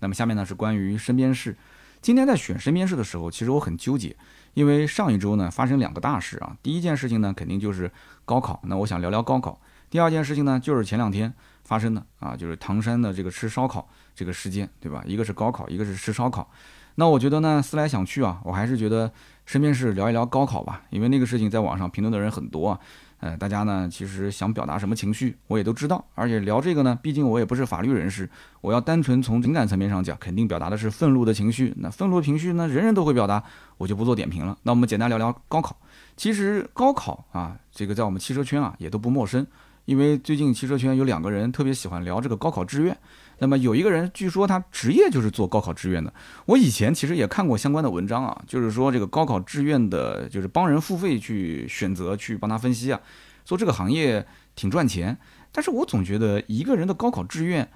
[0.05, 1.57] 那么下面呢是关于身边事。
[1.99, 4.15] 今天在选身边事的时候，其实我很纠结，
[4.53, 6.55] 因为上一周呢发生两个大事啊。
[6.61, 7.91] 第一件事情呢肯定就是
[8.23, 9.59] 高考，那我想聊聊高考。
[9.89, 15.01] 第二件事情呢就是前两天发生的啊，就是唐山的这个吃烧烤这个事件，对吧？
[15.07, 16.47] 一个是高考，一个是吃烧烤。
[16.97, 19.11] 那我觉得呢，思来想去啊，我还是觉得
[19.47, 22.79] 身边事聊一聊高考吧，因为那个事情在网上评论的人很多啊，
[23.25, 28.29] 呃，大家呢其实想表达什么情绪，我也都知道，而且聊这个呢，毕竟我也不是法律人士，
[28.61, 31.73] 我要单纯从情感层面上讲，肯定表达的是愤怒的情绪。
[31.77, 33.43] 那愤怒的情绪呢，人人都会表达，
[33.79, 34.55] 我就不做点评了。
[34.61, 35.75] 那我们简单聊聊高考。
[36.15, 39.47] 其实高考啊，这个在我们汽车圈啊也都不陌生，
[39.85, 42.95] 因为最近汽车圈有两个人特别喜欢聊这个高考志愿。
[43.39, 46.13] 那么有一个人，据说他职业就是做高考志愿的。
[46.45, 52.99] 我以前其实也看过相关的文章啊，就是说这个高考志愿的，就是帮人付费去选择，去帮他分析啊，
[53.45, 55.17] 说这个行业挺赚钱。
[55.51, 57.69] 但是我总觉得一个人的高考志愿，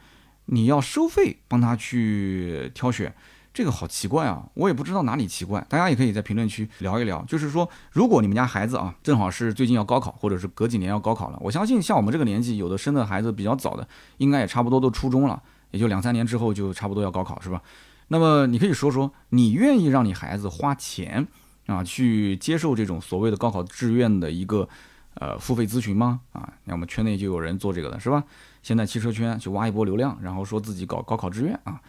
[0.45, 3.13] 你要收费帮他去挑选，
[3.54, 4.48] 这个好奇怪啊！
[4.54, 7.24] 我也不知道哪里奇怪，大家也可以在评论区聊一聊。
[7.26, 15.42] 就是说，如果你们家孩子啊，正好是最近要高考，或者是隔几年要高考了，我相信像我们这个年纪，有的生的孩子比较早的，应该也差不多都初中了。
[15.72, 17.62] 也就两三年之后就差不多要高考是吧？
[18.08, 21.28] 那么你可以说说，你愿意让你孩子花钱
[21.68, 24.68] 啊去接受这种所谓的高考志愿的一个
[25.16, 26.22] 呃付费咨询吗？
[26.32, 28.24] 啊，那我们圈内就有人做这个的是吧？
[28.64, 31.80] 现在汽车圈去挖一波流量，然后说自己搞高考志愿啊。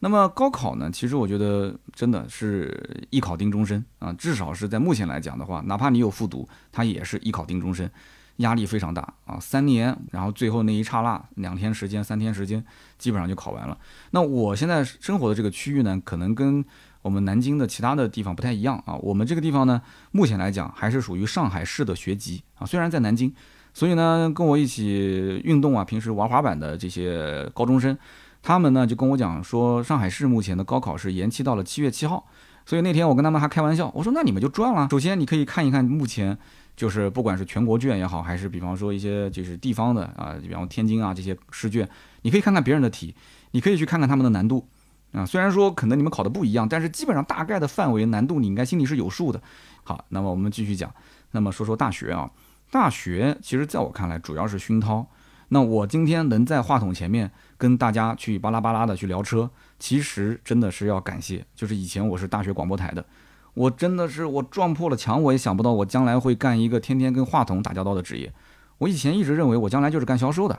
[0.00, 7.90] 那么高考呢，其实我觉得真的是一考定终身啊，至少是在目前来讲的话，哪怕你有复读，它也是一考定终身。
[8.36, 12.64] 压力非常大啊，三年，然后最后那一刹那，两天时间、三天时间，
[12.96, 13.76] 基本上就考完了。
[14.12, 16.64] 那我现在生活的这个区域呢，可能跟
[17.02, 18.94] 我们南京的其他的地方不太一样啊。
[19.02, 19.82] 我们这个地方呢，
[20.12, 22.64] 目前来讲还是属于上海市的学籍啊。
[22.64, 23.30] 虽然在南京，
[23.74, 27.98] 所以呢，跟我一起运动啊，平时玩滑板的这些高中生，
[28.42, 32.26] 他们呢就跟我讲说，上海市目前的高考是延期到了七月七号。
[32.66, 34.88] 所以那天我跟他们还开玩笑，我说那你们就赚了。
[34.90, 36.38] 首先你可以看一看目前。
[36.76, 41.86] 就是不管是全国卷也好，还是比方说一些就是地方的啊，比方天津啊这些试卷，
[42.22, 43.14] 你可以看看别人的题，
[43.50, 44.66] 你可以去看看他们的难度
[45.12, 45.26] 啊。
[45.26, 49.42] 虽然说可能你们考的不一样，但是基本上大概的范围难度你应该心里是有数的。
[49.82, 50.90] 好，那么我们继续讲，
[51.32, 52.30] 那么说说大学啊，
[52.70, 55.06] 大学其实在我看来主要是熏陶。
[55.52, 63.04] 那我今天能在话筒前面跟大家去巴拉巴拉的去聊车，其实真的是要感谢，就是以前我是大学广播台的。
[63.54, 68.32] 我真的是我撞破了墙，我也想不到我将来会干一个天天跟话筒打交道的职业。
[68.78, 70.56] 我以前一直认为我将来就是干销售的，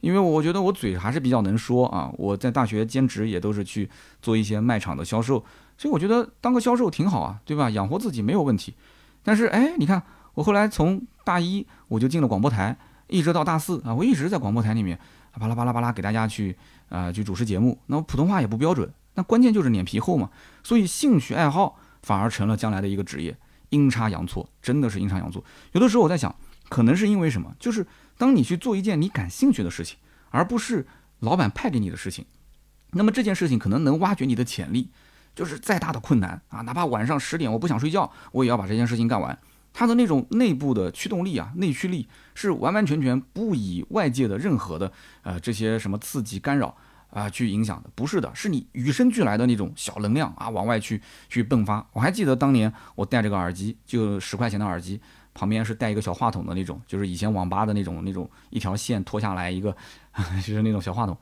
[0.00, 2.12] 因为我觉得我嘴还是比较能说啊。
[2.18, 3.88] 我在大学兼职也都是去
[4.20, 5.44] 做一些卖场的销售，
[5.78, 7.70] 所以我觉得当个销售挺好啊，对吧？
[7.70, 8.74] 养活自己没有问题。
[9.22, 10.02] 但是哎，你看
[10.34, 12.76] 我后来从大一我就进了广播台，
[13.12, 14.98] 一直到大四啊，我一直在广播台里面
[15.38, 16.56] 巴拉巴拉巴拉给大家去
[16.88, 17.78] 啊去主持节目。
[17.86, 20.30] 那我普通话也不标准，那关键就是脸皮厚嘛。
[20.64, 21.78] 所以兴趣爱好。
[22.02, 23.36] 反而成了将来的一个职业，
[23.68, 25.44] 阴差阳错，真的是阴差阳错。
[25.70, 26.34] 有的时候我在想，
[26.68, 27.54] 可能是因为什么？
[27.60, 27.86] 就是
[28.18, 29.96] 当你去做一件你感兴趣的事情，
[30.30, 30.84] 而不是
[31.20, 32.26] 老板派给你的事情，
[32.90, 34.90] 那么这件事情可能能挖掘你的潜力。
[35.36, 39.38] 就是再大的困难啊，哪怕晚上十点我不想睡觉，我也要把这件事情干完。
[39.72, 46.76] 它的那种内部的驱动力啊，内驱力是完完全全不以外界的任何的呃这些什么刺激干扰。
[47.12, 51.86] 啊，去影响的不是的，是你与生俱来的那种小能量啊，往外去去迸发。
[51.92, 54.98] 我还记得当年我戴这个耳机，就十块钱的耳机，
[55.34, 59.76] 旁边是带一个小话筒的那种，就是以前网吧的那种那种一条线拖下来一个，
[60.42, 61.14] 就是那种小话筒。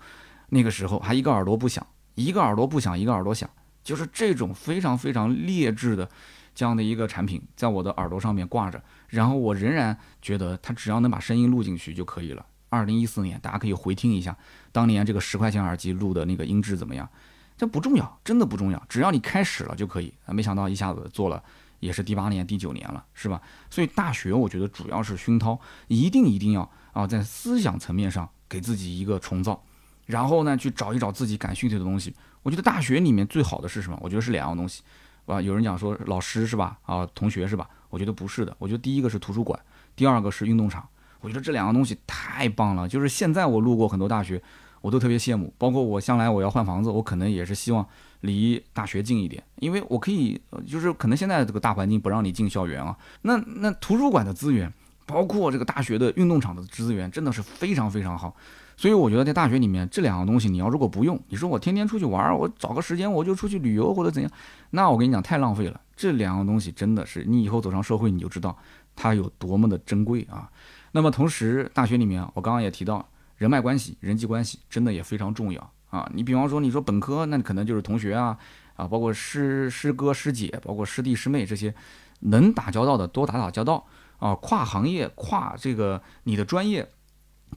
[0.50, 3.50] 那个时候还一个耳朵不响，一个耳朵不响，一个耳朵响，
[3.82, 6.08] 就是这种非常非常劣质的
[6.54, 12.44] 这样的一个产品在我的耳朵上面挂着，然后我仍然觉得它只要能把声音录进去就可以了。
[12.68, 14.36] 二零一四年，大家可以回听一下
[14.70, 17.08] 当年这个十块钱耳机录的那个音质怎么样？
[17.56, 20.12] 这不重要，真的不重要，只要你开始了就可以。
[20.24, 21.42] 啊，没想到一下子做了，
[21.80, 23.42] 也是第八年、第九年了，是吧？
[23.68, 29.62] 所以大学我觉得主要是熏陶，一定一定要啊，在思想层面上给自己一个重造，
[30.06, 32.14] 然后呢去找一找自己感兴趣的东西。
[32.42, 33.98] 我觉得大学里面最好的是什么？
[34.00, 34.82] 我觉得是两样东西，
[35.30, 36.78] 啊，有人讲说老师是吧？
[36.82, 37.68] 啊，同学是吧？
[37.88, 39.58] 我觉得不是的，我觉得第一个是图书馆，
[39.94, 40.86] 第二个是运动场。
[41.20, 42.88] 我觉得这两个东西太棒了。
[42.88, 44.42] 就是现在我路过很多大学，
[44.80, 45.52] 我都特别羡慕。
[45.58, 47.86] 包括我将来我要换房子，我可能也是希望
[48.20, 52.96] 离大学近一点，因为我可以，就是可能现在这个大环境不让你进校园啊。
[53.22, 54.72] 那那图书馆的资源，
[55.04, 58.34] 包括这个大学的运动场的资源，真的是非常非常好。
[58.80, 64.32] 所以我觉得在大学里面这两个东西，你要如果不用，你说我天天出去玩，我找个时间我就出去旅游或者怎样，
[64.70, 65.78] 那我跟你讲太浪费了。
[65.94, 68.56] 这两个东西真的是你以后走上社会你就知道
[68.96, 70.50] 它有多么的珍贵啊。
[70.92, 73.06] 那么同时，大学里面我刚刚也提到
[73.36, 76.10] 人脉关系、人际关系真的也非常重要啊。
[76.14, 78.38] 你比方说你说本科，那可能就是同学啊
[78.76, 81.74] 啊，包括师师哥师姐，包括师弟师妹这些
[82.20, 83.84] 能打交道的多打打交道
[84.16, 84.34] 啊。
[84.36, 86.88] 跨行业、跨这个你的专业。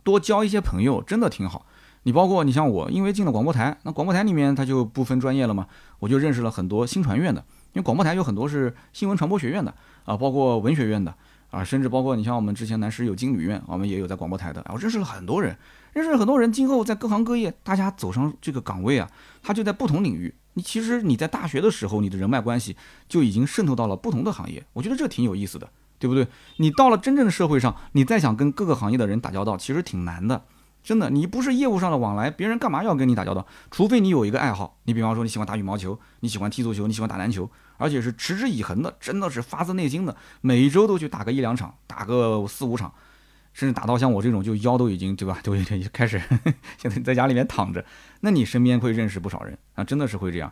[0.04, 1.66] 多交一些朋友真的挺好。
[2.06, 5.68] 你包括你像我，因为进了广播台，那广播台里面它就不分专业了嘛，
[6.00, 7.44] 我就认识了很多新传院的。
[7.74, 9.74] 因为广播台有很多是新闻传播学院的
[10.04, 11.16] 啊，包括文学院的
[11.50, 14.64] 啊，甚至包括你像我们之前南师有金旅院，我们也有在广播台的。
[14.74, 15.58] 我认识了很多人，
[15.94, 19.10] 认识了很多人，今后在各行各业，大家走上这个岗位啊，
[19.42, 20.34] 他就在不同领域。
[20.56, 22.76] 你其实你在大学的时候，你的人脉关系
[23.08, 25.70] 就已经渗透到了不同的行业，我觉得这挺有意思的。
[26.04, 26.28] 对不对？
[26.58, 30.44] 你到了真正的社会上，你再想跟各个行业的人打交道，其实挺难的。
[30.84, 33.48] 真的，你不是业务上的往来，别人干嘛要跟你打交道？
[33.72, 42.94] 除非你有一个爱好，你比方说你喜欢打羽毛球，你喜欢踢足球，你喜欢打篮球，而且是持之以恒的，真的是发自内心的，每一周都去打个一两场，打个四五场，
[43.54, 46.22] 甚至打到像我这种就腰都已经对吧，都已经开始
[46.78, 47.86] 现在在家里面躺着，
[48.20, 50.52] 那你身边会认识不少人啊，真的是会这样。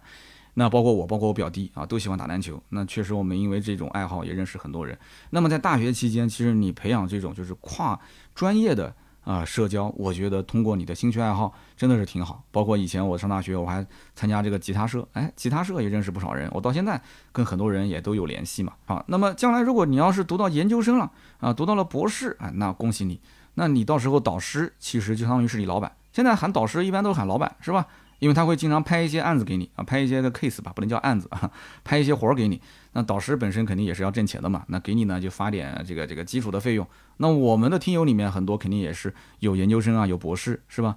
[0.53, 2.61] 那包括我，包括我表弟啊，都喜欢打篮球。
[2.69, 4.97] 那确实，我们因为这种爱好也认识很多人。
[5.29, 7.99] 那么在大学期间，其实你培养这种就是跨
[8.35, 8.93] 专业的
[9.23, 12.43] 啊社交，我觉得通过你的兴趣爱好真的是挺好。
[12.51, 16.49] 包括以前我上大学，我还参加这个吉他社，哎，吉他社也认识不少人。
[16.53, 18.73] 我到现在跟很多人也都有联系嘛。
[18.85, 23.21] 啊，那么将来如果你要是读到研究生了啊，读到了博士啊，那恭喜你。
[23.53, 25.91] 那你到时候导师其实就相当于是你老板。
[26.13, 27.87] 现在喊导师一般都喊老板，是吧？
[28.21, 31.49] 因为他会经常拍一些案子给你啊，拍一些个 case 吧，不能叫案子啊，
[31.83, 32.61] 拍一些活儿给你。
[32.93, 36.85] 那导师本身肯定也是要挣钱的嘛，那给你呢就发点这个这个基础的费用。
[37.17, 40.95] 那我们的听友里面很多肯定也是有研究生啊，有博士是吧？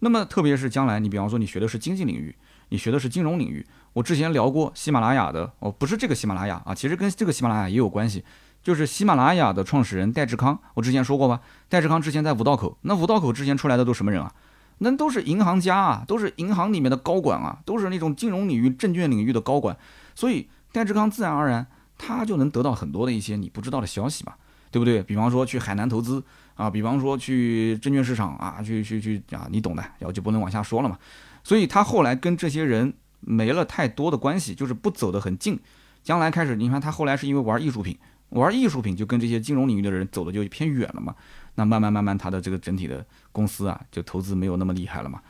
[0.00, 2.34] 那么特别是将来你比方说你学的是经济领域，
[2.70, 8.24] 你学的是金融领域，我之前聊过喜马拉雅的，哦不是这个喜马拉雅啊，其实跟这个喜马拉雅也有关系，
[8.64, 11.40] 就是喜马拉雅的创始人戴志康，我之前说过吧？
[11.68, 14.32] 戴志康之前在五道口，那五道口之前出来的都什么人啊？
[14.78, 19.76] 那都是银行家啊，都是银行里面的高管啊，都是那种金融领域、证券领域的高管，
[20.14, 21.66] 所以戴志康自然而然
[21.96, 24.34] 他就能得到很多的一些你不知道的消息嘛，
[24.70, 25.02] 对不对？
[25.02, 26.22] 比方说去海南投资
[26.54, 30.98] 啊，比方说去证券市场啊，去去去啊，你懂的，然后就不能往下说了嘛。
[31.42, 35.58] 所以他后来跟这些人没了太多的关系，就是不走得很近。
[36.02, 37.96] 将来开始，你看他后来是因为玩艺术品，
[38.30, 41.14] 玩艺术品就跟这些金融领域的人走的就偏远了嘛。
[41.56, 45.20] 那慢慢慢慢，他的这个整体的公司啊，就投资没有那么厉害了嘛。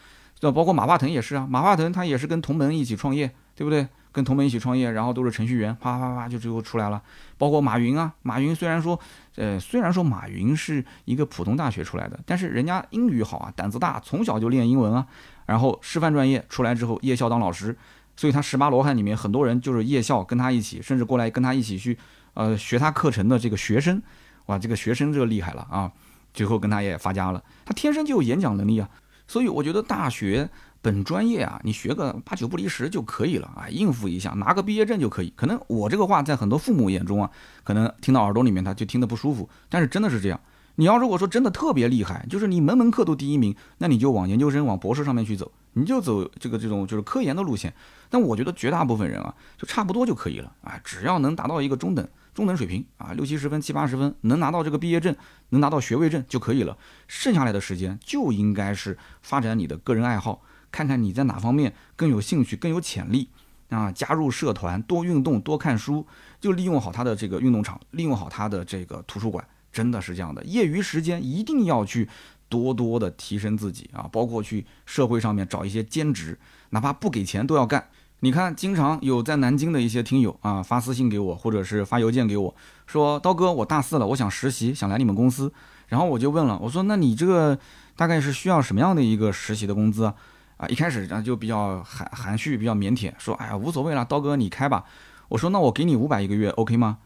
[0.41, 3.87] 那包括马化腾也是啊，马化腾他也是跟同门一起创业，对不对？
[4.13, 7.03] 跟同门一起创业，然后都是程序员，啪啪啪就最后出来了。
[7.37, 8.99] 包括马云啊，马云虽然说，
[9.35, 15.05] 呃，虽然说马云是一个普通大学出来的，但是人家英语好啊，胆子大，从小就练英文啊。
[15.47, 17.77] 然后师范专业出来之后，夜校当老师，
[18.15, 21.99] 所以他十八罗汉里面很多人就是夜校跟他一起，甚至过来跟他一起去，
[22.35, 24.01] 呃，学他课程的这个学生，
[24.47, 25.91] 哇，这个学生这个厉害了啊！
[26.35, 28.91] 最后跟他也发家了，他天生就有演讲能力啊，
[29.27, 30.51] 所以我觉得大学
[30.83, 35.33] 本专业啊，你学个八九不离十就可以了啊，应付一下，拿个毕业证就可以。
[35.35, 37.31] 可能我这个话在很多父母眼中啊，
[37.63, 40.39] 可能听到耳朵里面他就听得不舒服，但是真的是这样。
[40.77, 47.73] 你要如果说真的特别厉害，就是你门门课都第一名，那你就往研究生、往博士上面去走，你就走这个这种就是科研的路线。
[48.11, 52.07] 但我觉得绝大部分人啊，就差不多就可以了啊，只要能达到一个中等。
[52.35, 55.15] 中等水平啊，六七十分、七八十分，能拿到这个毕业证，
[55.51, 56.77] 能拿到学位证就可以了。
[57.07, 63.29] 剩下来的时间就应该是发展你的个人爱好，看看你在哪方面更有兴趣、更有潜力
[63.69, 63.93] 啊。
[63.93, 66.05] 加入社团，多运动，多看书，
[66.41, 70.43] 就利用好他的这个运动场，利用好他的这个图书馆，真的是这样的。
[70.45, 72.09] 业余时间一定要去
[72.49, 76.37] 多多的提升自己啊，包括去社会上面找一些兼职，
[76.71, 77.89] 哪怕不给钱都要干。
[78.25, 82.55] 你看，经常有在南京的一些听友啊发私信给我，或者是发邮件给我，
[82.87, 85.53] 说刀哥，我大四了，我想实习，想来你们公司。
[85.89, 87.59] 然后我就问了，我说那你这个
[87.97, 90.15] 大概是需要什么样的一个实习的工资啊？
[90.57, 94.85] 啊，一开始呢就比较含含蓄，比较腼腆，说哎呀无所谓了，刀哥你开吧。
[95.29, 97.01] 我说那我给你五百一个月，OK 吗？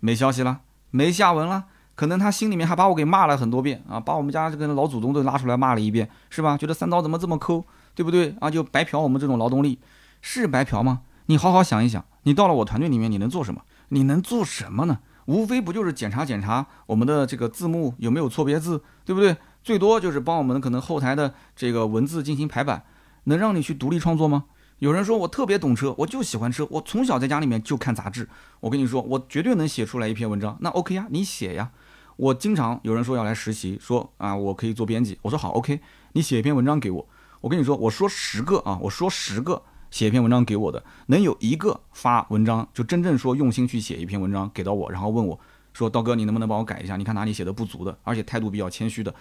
[0.00, 1.66] 没消息了，没下文了。
[1.94, 6.56] 可能他心里面还把我给骂了很多遍啊，把我们家这个老祖宗都拉出来骂了一遍，是吧？
[6.56, 8.50] 觉得三刀怎么这么抠，对不对啊？
[8.50, 9.78] 就白嫖我们这种劳动力，
[10.20, 11.02] 是白嫖吗？
[11.26, 13.62] 你好好想一想，你到了我团队里面，你能做什么？
[13.88, 15.00] 你能做什么呢？
[15.26, 19.36] 无非不就是检查检查我们的这个字幕有没有错别字，对不对？
[19.62, 22.84] 最多就是帮我们可能后台的这个文字进行排版，
[23.24, 24.46] 能让你去独立创作吗？
[24.78, 28.28] 有人说我特别懂车，我就喜欢车，我从小在家里面就看杂志。
[28.60, 30.56] 我跟你说，我绝对能写出来一篇文章。
[30.60, 31.70] 那 OK 呀，你写呀。
[32.16, 35.18] 我经常有人说要来实习，说啊我可以做编辑。
[35.22, 35.80] 我说好 OK，
[36.12, 37.08] 你写一篇文章给我。
[37.42, 45.38] 我跟你说，我说十个啊，我说十个写一篇文章给我的，能有一个发文章就真正说用心去写一篇文章给到我，然后问我
[45.72, 46.96] 说刀哥你能不能帮我改一下？
[46.96, 49.14] 你看哪里写的不足的，而且态度比较谦虚的，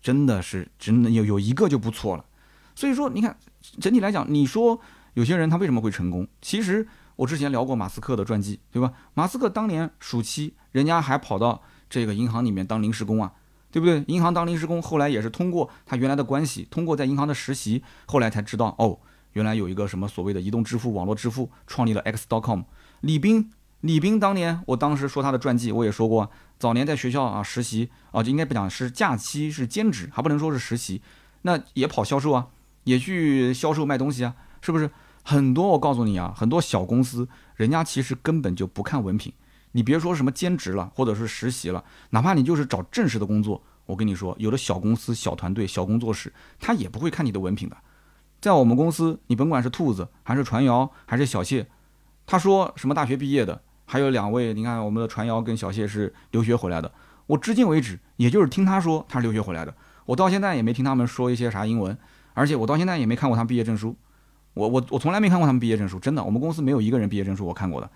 [0.00, 2.24] 真的是真的有有一个就不错了。
[2.74, 3.36] 所以说你看
[3.80, 4.80] 整体来讲，你说。
[5.14, 6.26] 有些人他为什么会成功？
[6.42, 8.92] 其实我之前聊过马斯克的传记，对吧？
[9.14, 13.32] 马斯克当年暑期，人家还跑到这个银行里面当临时工啊，
[13.70, 14.02] 对不对？
[14.08, 18.98] 银行当临时工，后来也是通过他原来的关系，通过在银行的实习，后来才知道哦，
[19.34, 22.62] 原来有一个什么所谓的移动支付、网络支付，创立了 X.com。
[23.02, 31.02] 李斌，李斌当年我当时说他的传记，我也说过，早年在学校啊实习啊，就应该不讲是假期是兼职，还不能说是实习，
[31.42, 32.48] 那也跑销售啊，
[32.84, 34.90] 也去销售卖东西啊，是不是？
[35.22, 39.32] 很多我告诉你啊，很多小公司人家其实根本就不看文凭，
[39.72, 47.76] 你别说什么兼职了，或者是实习了，哪怕你就是找正式的工作，我跟你说，有的小公司、小团队、小工作室，他也不会看你的文凭的。
[48.44, 51.66] 在我们公司，你甭管是兔子还是传谣还是小谢，
[52.26, 56.92] 他说什么大学毕业的，还有两位，你看我们的传谣跟小谢是留学回来的，
[57.26, 59.74] 我至今为止也就是听他说他是留学回来的，
[60.04, 61.96] 我到现在也没听他们说一些啥英文，
[62.34, 63.96] 而且我到现在也没看过他们毕业证书。
[64.52, 67.88] 我我我从来没看过他们毕业证书，真的，我们公司没有一个人毕业证书我看过的。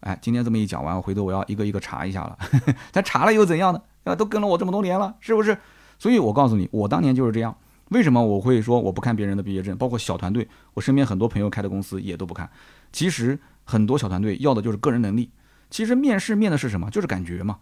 [0.00, 2.38] 哎，今天这么一讲完，回头我要一个一个查一下了。
[2.92, 3.80] 咱查了又怎样呢？
[4.04, 5.56] 啊，都跟了我这么多年了，是不是？
[5.98, 7.56] 所以我告诉你，我当年就是这样。
[7.90, 9.76] 为什么我会说我不看别人的毕业证？
[9.76, 12.48] 包括小团队，我身边很多朋友开的公司也都不看。
[12.92, 15.30] 其实很多小团队要的就是个人能力。
[15.70, 16.88] 其实面试面的是什么？
[16.90, 17.58] 就是感觉嘛。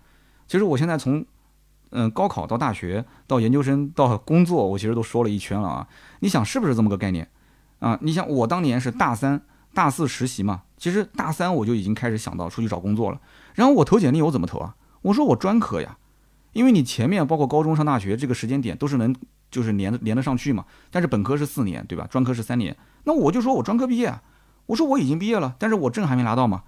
[0.46, 1.24] 其实我现在从
[1.90, 5.88] 嗯高考到大学到研究生到工作，我其实都说了一圈了啊。
[6.20, 7.28] 你想是不是这么个概念？
[7.80, 9.42] 啊，你想我当年是大三、
[9.74, 13.20] 大四实习嘛，其实大三我就已经开始想到出去找工作了。
[13.54, 14.76] 然后我投简历，我怎么投啊？
[15.02, 15.98] 我说我专科呀，
[16.52, 19.14] 因为你前面包括高中上大学这个时间点都是能
[19.52, 20.64] 就是连连得上去嘛。
[20.90, 22.04] 但是本科是四年，对吧？
[22.10, 24.12] 专科是三年，那我就说我专科毕业。
[24.66, 26.64] 我说我已经毕业了，但是我证还没拿到嘛，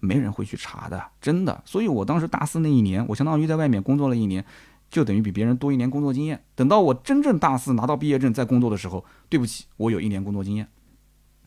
[0.00, 1.62] 没人会去查的，真的。
[1.64, 4.44] 所以我当时大四那一年，我相当于在外面工作了一年。
[4.90, 6.44] 就等于比别人多一年工作经验。
[6.54, 10.68] 等到我真正大四拿到毕业证再工作的时候，对不起，我有一年工作经验，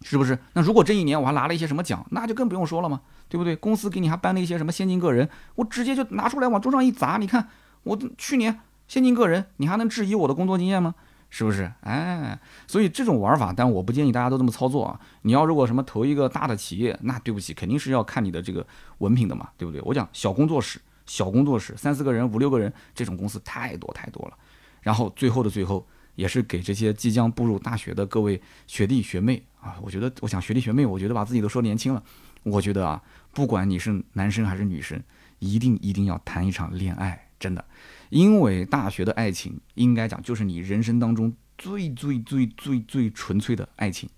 [0.02, 0.38] 是不是？
[0.52, 3.56] 那如果这一年我还拿了一些什么奖，那就更不用说了嘛，对不对？
[3.56, 7.48] 公司给你还颁了一些什么先进个人，我直接就拿出来往桌上一砸，你看
[7.84, 10.96] 我去年先进个人，你还能质疑我的工作经验吗？
[11.30, 11.72] 是不是？
[11.82, 15.00] 哎，所以这种玩法，但我不建议大家都这么操作啊。
[15.24, 18.66] 你要如果什么投一个大的企业，那对不起，肯定是要看你的这个
[19.00, 19.82] 文凭的嘛，对不对？
[19.82, 20.80] 我讲小工作室。
[21.06, 24.38] 小工作室三四个人、五六个人，这种公司太多太多了。
[24.82, 32.04] 然后最后的最后，也是给这些即将步入大学的各位学弟学妹啊，我觉得，我想学弟学妹，我觉得把自己都说年轻了。
[32.44, 35.02] 我觉得啊，不管你是男生还是女生，
[35.40, 37.64] 一定一定要谈一场恋爱，真的，
[38.10, 44.10] 因为大学的爱情，应该讲就是你人生当中最最最最最纯粹的爱情。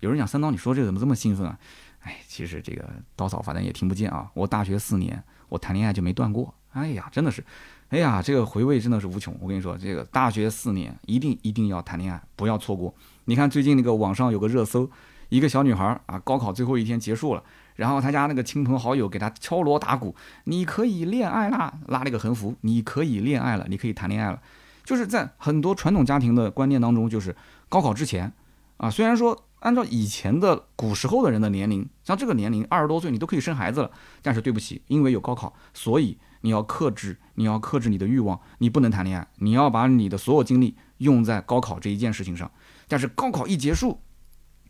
[0.00, 1.58] 有人讲三刀，你说这个怎么这么兴奋啊？
[2.00, 4.30] 哎，其实这个刀嫂反正也听不见啊。
[4.34, 5.22] 我大学四年。
[5.50, 7.42] 我谈恋爱就没断过，哎呀，真的是，
[7.88, 9.34] 哎呀，这个回味真的是无穷。
[9.40, 12.94] 我跟你说，这个大学四年一定一定要谈恋爱，不要错过。
[13.24, 14.90] 你看最近那个网上有个热搜，
[15.30, 17.42] 一个小女孩啊，高考最后一天结束了，
[17.78, 20.14] 然后他家那个亲朋好友给他敲锣打鼓，
[20.44, 24.42] 你可以恋爱啦，拉了一个横幅，你可以恋爱了，你可以谈恋爱了。
[24.84, 27.34] 就是在很多传统家庭的观念当中，就是
[27.68, 28.32] 高考之前
[28.76, 29.44] 啊，虽然说。
[29.60, 33.90] 按照以前的古时候的人的年龄，像这个年龄二十多岁，你都可以生孩子了。
[34.22, 42.48] 但是对不起，因为有高考，所以你要克制，你要克制你的欲望，你不能谈恋爱，你要把你的所有精力用在高考这一件事情上。
[42.86, 44.00] 但是高考一结束，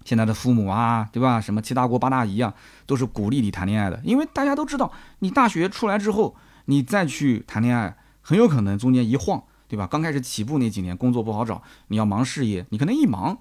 [0.08, 1.38] 现在的父母啊，对吧？
[1.38, 2.54] 什么七大姑八大姨啊，
[2.86, 6.34] 都是鼓励你谈恋爱的，因为大家都知道，你大学出来之后，
[6.64, 9.86] 你再去谈恋爱，很有可能中间一晃，对吧？
[9.86, 13.36] 刚开始起步那几年工作不好找，你要忙事业，你可能一忙。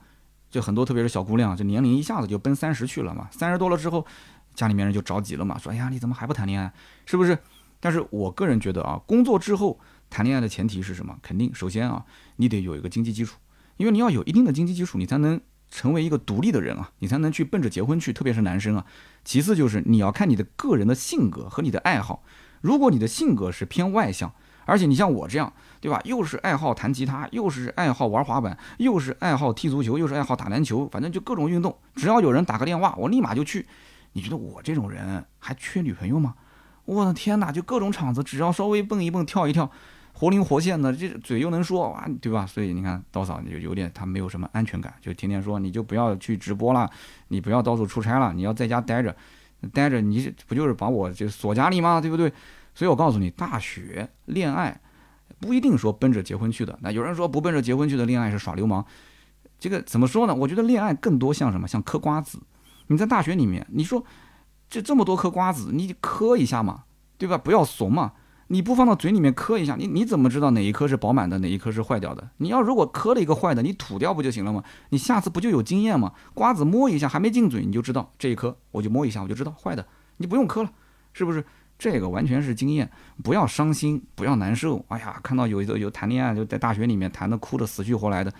[0.50, 4.06] 就很多特别是小姑娘，这年龄一下子就奔三十去了嘛，三十多了之后，
[4.54, 6.74] 家里面人就着急了嘛，说哎呀你怎么还不谈恋爱？
[7.06, 7.38] 是不是？
[7.80, 11.18] 但是我个人觉得啊，工作之后谈恋爱的前提是什么？
[11.22, 12.04] 肯定首先啊，
[12.36, 13.38] 你得有一个经济基础，
[13.78, 15.40] 因为你要有一定的经济基础，你才能
[15.70, 18.86] 成为一个独立的人啊，你才能去奔着结婚去，特别是男生啊。
[19.24, 22.24] 其次就是你要看你的个人的性格和你的爱好，
[22.62, 24.34] 如果你的性格是偏外向，
[24.66, 25.52] 而且你像我这样，
[25.82, 26.02] 对吧？
[26.06, 33.66] 又是爱好弹吉他，又是爱好玩滑板，又是爱好踢足球，又是爱好打篮球，反正就各种运动，只要有人打个电话，我立马就去。
[34.14, 36.36] 你觉得我这种人还缺女朋友吗？
[36.86, 39.70] 我的天哪，就各种场子，只要稍微蹦一蹦、跳一跳，
[40.18, 42.44] 活灵活现的，这嘴又能说哇，对吧？
[42.44, 46.90] 所以你看，刀嫂就有点他没有什么安全感，就天天说你就不要去直播了，
[47.28, 49.16] 你不要到处出差了，你要在家待着，
[49.72, 52.02] 待着你不就是把我就锁家里吗？
[52.02, 52.34] 对不对？
[52.74, 54.82] 所以我告诉你，大学恋爱
[55.40, 56.78] 不一定说奔着结婚去的。
[56.82, 58.84] 那有人说不奔着结婚去的恋爱是耍流氓，
[59.60, 60.34] 这个怎么说呢？
[60.34, 61.68] 我觉得恋爱更多像什么？
[61.68, 62.40] 像嗑瓜子。
[62.88, 64.04] 你在大学里面，你说。
[64.70, 66.84] 这这么多颗瓜子，你磕一下嘛，
[67.18, 67.38] 对吧？
[67.38, 68.12] 不要怂嘛，
[68.48, 72.30] 你不放到嘴里面磕一下，你你怎么知道哪一颗是饱满的，哪一颗是坏掉的？
[72.38, 74.64] 你要如果磕了一个坏的，你吐掉不就行了吗？
[74.90, 76.14] 你下次不就有经验吗？
[76.34, 79.86] 瓜子摸一下还没进嘴，你就知道这一颗，我就摸一下我就知道坏的，
[80.18, 80.72] 你不用磕了，
[81.14, 81.44] 是不是？
[81.78, 82.90] 这个完全是经验，
[83.24, 84.84] 不要伤心，不要难受。
[84.88, 88.34] 哎呀，看到有有有谈恋爱就在大学里面谈的哭的死去活来的，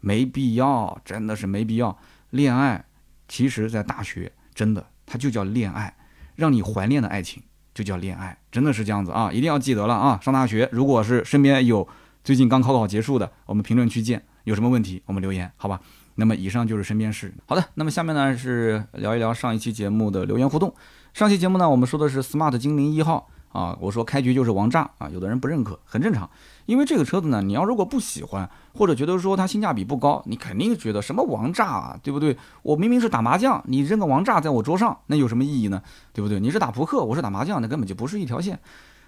[0.00, 1.98] 没必要，真的是没必要。
[2.30, 2.84] 恋爱
[3.26, 4.86] 其实，在大学真的。
[5.10, 5.96] 它就叫恋爱，
[6.36, 7.42] 让你怀念的爱情
[7.78, 9.30] 就叫恋爱，真的是这样子啊！
[9.32, 10.18] 一定要记得了啊！
[10.20, 11.86] 上大学，如果是身边有
[12.24, 14.20] 最近刚考考结束的，我们评论区见。
[14.42, 15.80] 有什么问题，我们留言，好吧？
[16.16, 17.32] 那么以上就是身边事。
[17.46, 20.74] 好的，那么下面呢是聊一聊上一期节目的留言互动。
[21.14, 23.28] 上期节目呢，我们说的是 smart 精灵一号。
[23.52, 26.28] 啊，我说开局就是王炸啊，有的人不认可，很正常，
[26.68, 32.36] 因为这个车子呢，你要如果不喜欢，或者觉得说它性价比不高，你肯定觉得什么王炸啊，对不对？
[32.60, 35.82] 我明明是打麻将，你扔个王炸在我桌上，那有什么意义呢？
[36.12, 36.38] 对不对？
[36.38, 38.60] 你是打扑克，我是打麻将，那根本就不是一条线。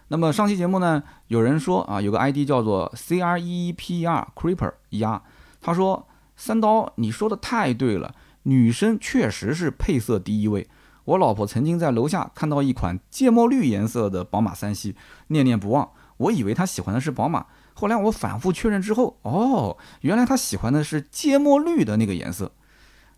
[0.08, 5.22] 那么上期节目呢，有人说啊，有个 ID 叫做 C R E E P E R Creeper 压，
[5.61, 10.66] 他说三刀，你说的太对了，女生确实是配色第一位。
[11.04, 14.96] 我老婆曾经在楼下看到一款芥末绿颜色的宝马三系，
[15.26, 15.86] 念念不忘。
[16.21, 22.53] 我以为他喜欢的是宝马，后来我反复确认之后，哦，原来他喜欢的是芥末绿的那个颜色。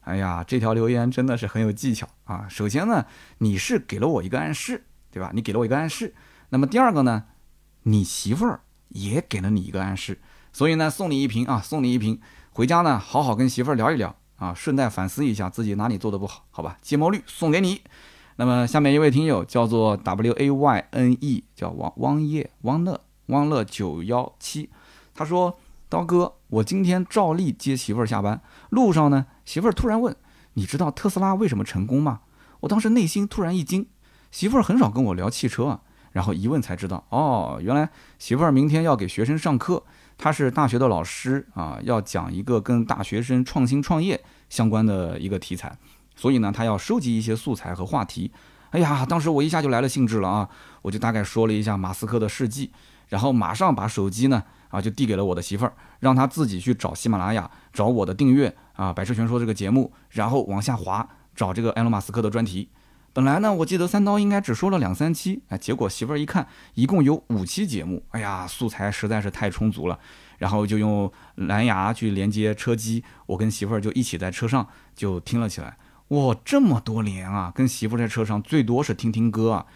[0.02, 2.46] 哎呀，这条留言真的是很有技巧啊！
[2.48, 3.06] 首先呢，
[3.38, 5.32] 你是给了我一个暗示，对吧？
[5.34, 6.14] 你给了我一个暗示。
[6.50, 7.24] 那么第二个呢，
[7.84, 10.20] 你媳妇儿也给了你一个暗示，
[10.52, 12.20] 所以呢，送你一瓶啊，送你一瓶，
[12.52, 14.14] 回家呢，好好跟媳妇儿聊一聊。
[14.36, 16.76] 啊，顺带反思一下自己哪里做的不好，好吧？
[16.82, 17.82] 芥末绿送给你。
[18.36, 24.70] 那么下面一位听友叫做 W A Y N E，叫汪汪叶汪乐汪乐九幺七，
[25.14, 25.58] 他说：
[25.88, 30.16] 刀哥，我今天照例接媳妇儿下班，路上呢，媳妇儿突然问：
[30.54, 32.20] 你知道特斯拉为什么成功吗？
[32.60, 33.86] 我当时内心突然一惊，
[34.30, 35.80] 媳妇儿很少跟我聊汽车啊，
[36.12, 39.82] 然后一问才知道，哦，原来媳妇儿明天要给学生上课。
[40.18, 45.76] 她是大学的老师啊，要讲一个跟大学生创新创业相关的一个题材，
[46.16, 48.30] 所以呢，他要收集一些素材和话题。
[48.70, 50.48] 哎呀，当时我一下就来了兴致了啊，
[50.80, 52.70] 我就大概说了一下马斯克的事迹，
[53.08, 61.06] 然后马上把手机呢啊就递给了我的媳妇儿，让她自己去找喜马拉雅，找我的订阅啊《百车全说》这个节目，然后往下滑
[61.36, 62.70] 找这个埃隆·马斯克的专题。
[63.12, 69.98] 本来呢，我记得三刀应该只说了两三期，哎，结果媳妇儿一看，一共有五期节目，哎呀，素材实在是太充足了，
[70.38, 75.76] 然后就用蓝牙去连接车机，我跟媳妇儿就一起在车上就听了起来。
[76.12, 79.66] 我，这么多年啊，跟媳妇在车上最多是听听歌啊，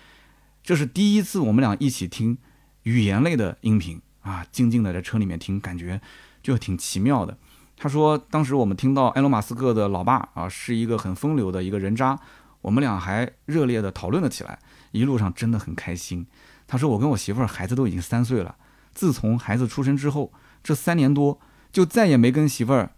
[0.63, 2.37] 这是第一次我们俩一起听
[2.83, 5.99] 语言类的音频啊，静静的在车里面听，感觉
[6.43, 7.39] 就挺奇妙的。
[7.79, 12.21] 他说，当时我们听到埃隆·马斯克的老爸啊，是一个很风流的一个人渣。
[12.61, 14.59] 我们俩还热烈地讨论了起来，
[14.91, 16.27] 一路上真的很开心。
[16.67, 18.57] 他说：“我跟我媳妇儿孩子都已经三岁了，
[18.93, 21.41] 自从孩子出生之后，这三年多
[21.73, 22.91] 就再也没跟媳妇儿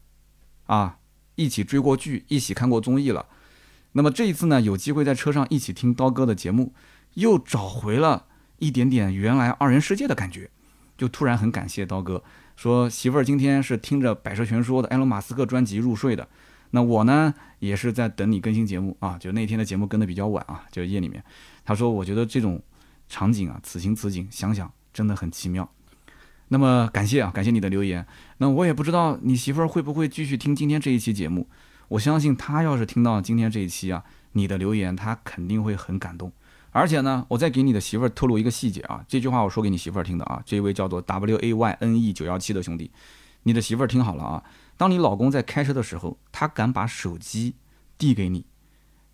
[0.66, 0.97] 啊
[1.38, 3.26] 一起追过剧，一起看过综艺了。
[3.92, 6.74] 那么这一次呢，有机会在车上一起听刀哥的节目，
[7.14, 8.26] 又找回了
[8.58, 10.50] 一点点原来二人世界的感觉，
[10.96, 12.24] 就突然很感谢刀哥，
[12.56, 16.28] 说媳妇儿今天是听着《百车全说》的埃隆·马斯克专辑入睡的。”
[16.72, 21.24] 那我呢，也是在等你更新节目啊，就那天的节目更的比较晚啊，就夜里面。
[21.64, 22.60] 他说，我觉得这种
[23.08, 25.70] 场景啊，此情此景，想想真的很奇妙。
[26.48, 28.06] 那么感谢啊，感谢你的留言。
[28.38, 31.48] 那我也不知道你媳妇儿会不会继续听今天这一期节目。
[31.88, 36.32] 我相信她要是听到今天这一期啊，你的留言，她肯定会很感动。
[36.70, 40.42] 而且呢，我再给你的媳妇儿透露一个细节啊，这句话我说给你媳妇儿听的啊。
[40.44, 42.90] 这位叫做 W A Y N E 九幺七的兄弟。
[43.44, 44.44] 你的媳妇儿听好了啊，
[44.76, 47.54] 当你老公在开车的时候，他敢把手机
[47.96, 48.44] 递给你，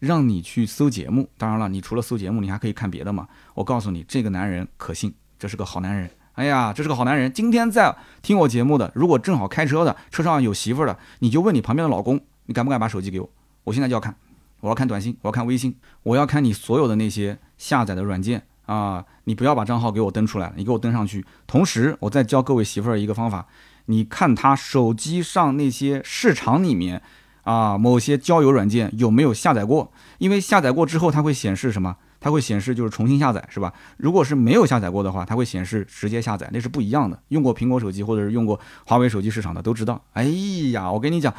[0.01, 1.28] 让你去搜节目。
[1.39, 3.28] 当然了，你除了搜节目，你还可以看别的嘛。
[3.55, 6.11] 我告诉你，这个男人可信，这是个好男人。
[6.35, 7.32] 哎呀，这是个好男人。
[7.32, 13.30] 今天在听我节目的，如果正好开车的，车上有媳妇儿的，你就问你旁边的老公，你敢不敢把手机给我？
[13.62, 14.16] 我现在就要看，
[14.59, 19.05] 我要看短信，我要看微信，我要看你所有的那些下载的软件啊！
[19.24, 21.24] 你不要把账号给我登出来了，你给我登上去。
[21.47, 23.47] 同时，我再教各位媳妇儿一个方法。
[23.87, 27.01] 你看他手机上那些市场里面
[27.45, 29.93] 啊，某些交友软件有没有下载过？
[30.18, 31.97] 因为下载过之后，它会显示什么？
[32.25, 33.70] 它会显示就是重新下载，是吧？
[33.99, 37.18] 如果是没有下载过的话，它会显示直接下载，那是不一样的。
[37.29, 40.01] 用过苹果手机或者是用过华为手机市场的都知道。
[40.14, 40.25] 哎
[40.72, 41.35] 呀，我跟你讲，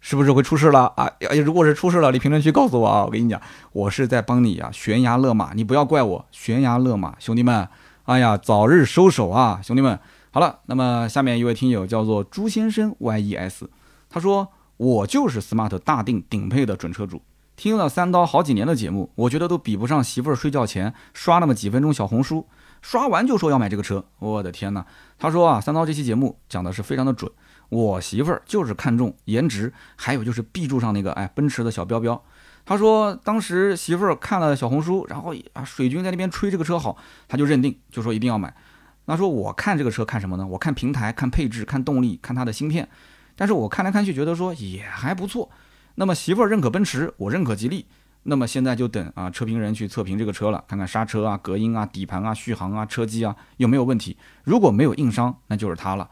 [0.00, 1.04] 是不是会出事了啊？
[1.28, 3.04] 哎，如果是出事了，你评论区告诉我啊！
[3.04, 3.38] 我跟你讲，
[3.72, 7.68] 我是在帮你啊，悬崖勒马，你不要怪我，悬崖勒马，兄弟们，
[8.04, 10.00] 哎呀，早日收手啊，兄弟们。
[10.30, 13.66] 好了，那么下面一位听友叫做朱先生 yes，
[14.08, 14.48] 他说
[14.78, 17.20] 我就是 smart 大定顶配的准车主，
[17.56, 22.46] 听了三刀好几年的节目，我觉得都比不上媳妇儿睡觉前刷那么几分钟小红书，
[22.82, 24.84] 刷完就说要买这个车，我的天哪！
[25.18, 27.32] 他说啊，三刀这期节目讲的是非常的准，
[27.70, 32.22] 我媳妇儿就是看中颜值，还有就是 B 柱上那个哎奔驰的小标标。
[32.66, 38.54] 他说当时媳妇儿看了小红书，然后啊水军在那边吹这个车好，他就认定就说一定要买。
[39.06, 40.46] 那说我看这个车看什么呢？
[40.46, 42.86] 我看平台、看配置、看动力、看它的芯片。
[43.34, 45.48] 但是我看来看去觉得说也还不错。
[45.96, 47.84] 那么媳妇儿认可奔驰，我认可吉利。
[48.22, 54.16] 那么现在就等啊车评人去测评这个车了，看看刹车啊、隔音啊、底盘啊、续航啊、车机啊有没有问题。
[54.44, 56.08] 如果没有硬伤，那就是它了。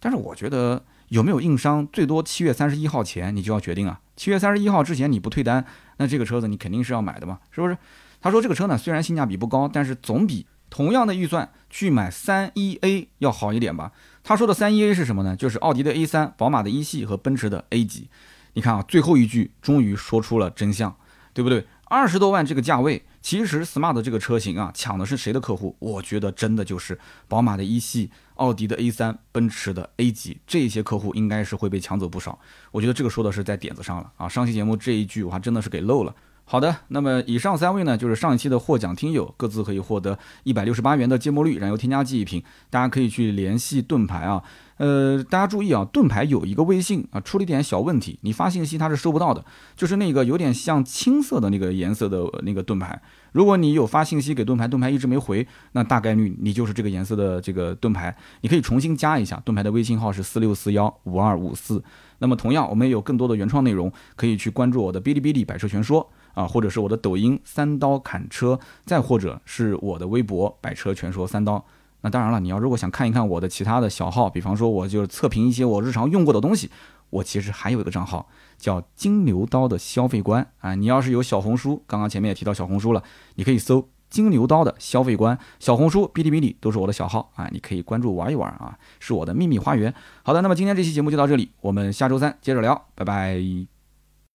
[0.00, 4.00] 但是我觉得有没有硬伤，最多七月三十一号前你就要决定啊。
[4.16, 5.64] 七月三十一号之前你不退单，
[5.98, 7.76] 那这个车子你肯定是要买的嘛，是不是？
[8.20, 10.46] 他说这个车呢虽然性价比不高，但是总比。
[10.68, 13.92] 同样的预算去买三一 A 要好一点吧？
[14.24, 15.36] 他说的三一 A 是什么呢？
[15.36, 18.08] 就是奥迪的 A 三、宝马的一系和奔驰的 A 级。
[18.54, 20.94] 你看啊，最后一句终于说出了真相，
[21.32, 21.66] 对不对？
[21.84, 25.76] 二十多万这个价位，其实 smart 这个车型啊，抢的是谁的客户？
[25.78, 26.98] 我觉得真的就是
[27.28, 32.38] 宝马的一系、奥迪的 A 三、奔驰的 A 级这些客户应该是会被抢走不少。
[32.70, 34.26] 我觉得这个说的是在点子上了啊！
[34.26, 36.14] 上期节目这一句我还真的是给漏了。
[36.44, 42.42] 好的，那么以上三位呢，就是上一期的获奖听友，各自可以获得一百六十八元的芥末绿燃油添加剂一瓶。
[42.68, 44.42] 大家可以去联系盾牌啊，
[44.82, 49.44] 呃，大家注意啊，盾牌有一个微信啊，出了一点小问题，你发信息它是收不到的，
[49.76, 53.00] 就是那个有点像青色的那个颜色的那个盾牌。
[53.30, 58.12] 如果你有发信息给盾牌，盾牌一直没回，那大概率你就是这个颜色的这个盾牌。
[58.40, 61.80] 你可以重新加一下盾牌的微信号是四六四幺五二五四。
[62.18, 66.10] 那么同样，我们也有更多的原创内容，可以去关注我的哔哩哔哩百车全说。
[66.34, 71.64] 啊，或者是我的抖音三刀砍车，再或者是我的微博百车全说三刀。
[72.02, 76.70] 那当然了，你要如果想看一看我的其他的小号，比方说我就是测评一些我日常用过的东西，
[77.10, 78.28] 我其实还有一个账号
[78.58, 80.74] 叫金牛刀的消费观啊。
[80.74, 83.02] 你要是有小红书，刚刚前面也提到小红书了，
[83.36, 89.92] 你可以搜金牛刀的消费观，小红书、哔哩哔哩都是我的小号啊，你可以关注玩一玩啊，是我的秘密花园。
[90.22, 93.71] 好的，那么今天这期节目就到这里，我们下周三接着聊，拜拜。